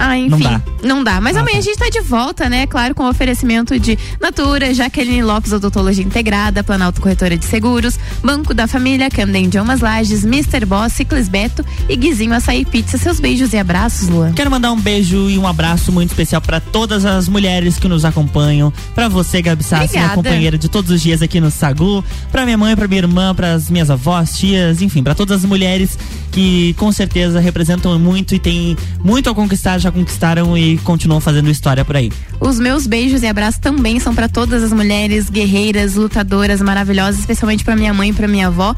Ah, 0.00 0.16
enfim. 0.16 0.30
Não 0.30 0.38
dá. 0.38 0.62
Não 0.84 1.04
dá. 1.04 1.20
Mas 1.20 1.36
Ah, 1.36 1.40
amanhã 1.40 1.54
tá. 1.54 1.58
a 1.58 1.62
gente 1.62 1.76
tá 1.78 1.88
de 1.88 2.00
volta, 2.00 2.48
né? 2.48 2.68
Claro, 2.68 2.94
com 2.94 3.02
o 3.02 3.08
oferecimento 3.08 3.76
de 3.80 3.98
Natura, 4.20 4.72
Jaqueline 4.72 5.24
Lopes, 5.24 5.52
Odontologia 5.52 6.04
Integrada, 6.04 6.62
Planalto 6.62 7.00
Corretora 7.00 7.36
de 7.36 7.44
Seguros, 7.44 7.98
Banco 8.22 8.54
da 8.54 8.68
Família, 8.68 9.10
Camden 9.10 9.46
Idiomas 9.46 9.80
Lages, 9.80 10.24
Mr. 10.24 10.64
Boss, 10.66 10.92
Ciclis 10.92 11.28
Beto 11.28 11.64
e 11.88 11.96
Guizinho 11.96 12.34
Açaí 12.34 12.64
Pizza. 12.64 12.98
Seus 12.98 13.18
beijos 13.18 13.52
e 13.52 13.58
abraços, 13.58 14.08
Lua. 14.08 14.32
Quero 14.34 14.50
mandar 14.50 14.72
um 14.72 14.80
beijo 14.80 15.30
e 15.30 15.38
um 15.38 15.46
abraço 15.46 15.90
muito 15.90 16.10
especial 16.10 16.40
para 16.40 16.60
todas 16.60 17.04
as 17.04 17.28
mulheres 17.28 17.78
que 17.78 17.88
nos 17.88 18.04
acompanham, 18.04 18.72
para 18.94 19.08
você, 19.08 19.40
Gabi 19.40 19.64
Sassi, 19.64 19.96
minha 19.96 20.10
companheira 20.10 20.58
de 20.58 20.68
todos 20.68 20.90
os 20.90 21.00
dias 21.00 21.22
aqui 21.22 21.40
no 21.40 21.50
Sagu, 21.50 22.04
para 22.30 22.44
minha 22.44 22.58
mãe, 22.58 22.76
para 22.76 22.86
minha 22.86 23.00
irmã, 23.00 23.34
para 23.34 23.54
as 23.54 23.70
minhas 23.70 23.90
avós, 23.90 24.36
tias, 24.36 24.82
enfim, 24.82 25.02
para 25.02 25.14
todas 25.14 25.38
as 25.38 25.44
mulheres 25.44 25.98
que 26.30 26.74
com 26.74 26.92
certeza 26.92 27.40
representam 27.40 27.98
muito 27.98 28.34
e 28.34 28.38
têm 28.38 28.76
muito 29.02 29.30
a 29.30 29.34
conquistar, 29.34 29.78
já 29.78 29.90
conquistaram 29.90 30.56
e 30.56 30.78
continuam 30.78 31.20
fazendo 31.20 31.50
história 31.50 31.84
por 31.84 31.96
aí. 31.96 32.12
Os 32.40 32.60
meus 32.60 32.86
beijos 32.86 33.22
e 33.22 33.26
abraços 33.26 33.58
também 33.58 33.98
são 33.98 34.14
para 34.14 34.28
todas 34.28 34.62
as 34.62 34.72
mulheres 34.72 35.30
guerreiras, 35.30 35.94
lutadoras, 35.94 36.60
maravilhosas, 36.60 37.20
especialmente 37.20 37.64
para 37.64 37.74
minha 37.74 37.94
mãe 37.94 38.10
e 38.10 38.12
para 38.12 38.28
minha 38.28 38.48
avó. 38.48 38.74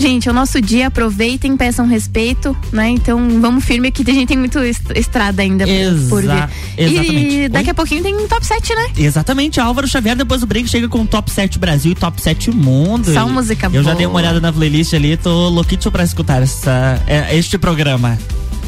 Gente, 0.00 0.28
é 0.28 0.32
o 0.32 0.34
nosso 0.34 0.60
dia, 0.60 0.86
aproveitem, 0.86 1.56
peçam 1.56 1.86
respeito, 1.86 2.56
né? 2.72 2.88
Então 2.88 3.40
vamos 3.40 3.62
firme 3.64 3.90
que 3.92 4.02
a 4.10 4.14
gente 4.14 4.28
tem 4.28 4.36
muito 4.38 4.58
est- 4.60 4.90
estrada 4.96 5.42
ainda 5.42 5.66
por- 5.66 6.08
por 6.08 6.22
vir. 6.22 6.28
Exa- 6.30 6.48
exatamente. 6.78 7.36
E 7.36 7.48
daqui 7.48 7.70
a 7.70 7.74
pouquinho 7.74 8.02
tem 8.02 8.14
um 8.16 8.26
top 8.26 8.46
7, 8.46 8.74
né? 8.74 8.88
Exatamente, 8.96 9.60
Álvaro 9.60 9.86
Xavier 9.86 10.16
depois 10.16 10.40
do 10.40 10.46
break 10.46 10.68
chega 10.68 10.88
com 10.88 11.04
top 11.04 11.30
7 11.30 11.58
Brasil 11.58 11.92
e 11.92 11.94
top 11.94 12.20
7 12.20 12.50
mundo. 12.50 13.12
Só 13.12 13.28
música 13.28 13.66
Eu 13.66 13.82
já 13.82 13.90
boa. 13.90 13.94
dei 13.94 14.06
uma 14.06 14.16
olhada 14.16 14.40
na 14.40 14.50
playlist 14.52 14.94
ali, 14.94 15.16
tô 15.16 15.48
louquinho 15.50 15.90
pra 15.92 16.02
escutar 16.02 16.42
essa, 16.42 17.00
é, 17.06 17.36
este 17.36 17.58
programa. 17.58 18.18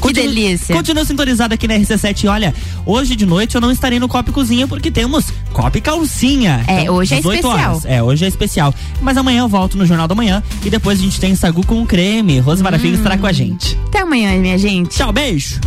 Que 0.09 0.13
delícia. 0.13 0.75
Continua 0.75 1.05
sintonizado 1.05 1.55
aqui 1.55 1.69
na 1.69 1.75
RC7. 1.75 2.25
E 2.25 2.29
Olha, 2.29 2.55
hoje 2.85 3.15
de 3.17 3.25
noite 3.27 3.55
eu 3.55 3.61
não 3.61 3.71
estarei 3.71 3.99
no 3.99 4.09
Copa 4.09 4.31
e 4.31 4.33
Cozinha 4.33 4.67
porque 4.67 4.91
temos 4.91 5.27
Copa 5.53 5.79
e 5.79 5.81
Calcinha. 5.81 6.65
É, 6.67 6.91
hoje 6.91 7.15
é 7.15 7.17
18 7.19 7.47
especial. 7.47 7.71
Horas. 7.71 7.85
É, 7.85 8.03
hoje 8.03 8.25
é 8.25 8.29
especial. 8.29 8.75
Mas 9.01 9.17
amanhã 9.17 9.41
eu 9.41 9.49
volto 9.49 9.77
no 9.77 9.87
Jornal 9.87 10.09
da 10.09 10.15
Manhã 10.15 10.43
e 10.65 10.71
depois 10.71 10.99
a 10.99 11.03
gente 11.03 11.21
tem 11.21 11.35
Sagu 11.35 11.65
com 11.67 11.85
creme. 11.87 12.39
Rose 12.41 12.63
Maravilha 12.63 12.97
estará 12.97 13.17
com 13.17 13.27
a 13.27 13.33
gente. 13.33 13.79
Até 13.87 14.01
amanhã, 14.01 14.37
minha 14.39 14.59
gente. 14.59 14.97
Tchau, 14.97 15.13
beijo. 15.13 15.61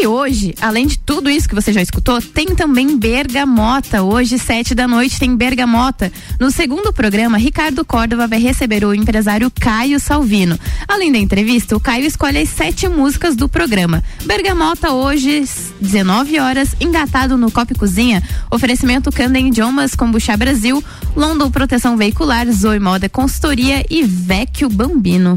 E 0.00 0.06
hoje, 0.06 0.54
além 0.62 0.86
de 0.86 0.98
tudo 0.98 1.28
isso 1.28 1.46
que 1.46 1.54
você 1.54 1.74
já 1.74 1.82
escutou, 1.82 2.22
tem 2.22 2.54
também 2.54 2.96
Bergamota. 2.96 4.02
Hoje, 4.02 4.38
sete 4.38 4.74
da 4.74 4.88
noite, 4.88 5.18
tem 5.18 5.36
Bergamota. 5.36 6.10
No 6.40 6.50
segundo 6.50 6.90
programa, 6.90 7.36
Ricardo 7.36 7.84
Córdova 7.84 8.26
vai 8.26 8.38
receber 8.38 8.82
o 8.82 8.94
empresário 8.94 9.52
Caio 9.60 10.00
Salvino. 10.00 10.58
Além 10.88 11.12
da 11.12 11.18
entrevista, 11.18 11.76
o 11.76 11.80
Caio 11.80 12.06
escolhe 12.06 12.38
as 12.38 12.48
sete 12.48 12.88
músicas 12.88 13.36
do 13.36 13.46
programa. 13.46 14.02
Bergamota 14.24 14.90
hoje, 14.90 15.44
19 15.82 16.40
horas, 16.40 16.74
engatado 16.80 17.36
no 17.36 17.50
Copa 17.50 17.74
e 17.74 17.76
Cozinha. 17.76 18.22
Oferecimento 18.50 19.12
Candem 19.12 19.48
Idiomas, 19.48 19.94
Combuchá 19.94 20.34
Brasil, 20.34 20.82
London 21.14 21.50
Proteção 21.50 21.98
Veicular, 21.98 22.50
Zoe 22.50 22.80
Moda 22.80 23.06
Consultoria 23.10 23.84
e 23.90 24.02
Vecchio 24.02 24.70
Bambino. 24.70 25.36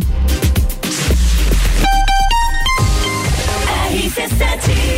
RC7 4.16 4.93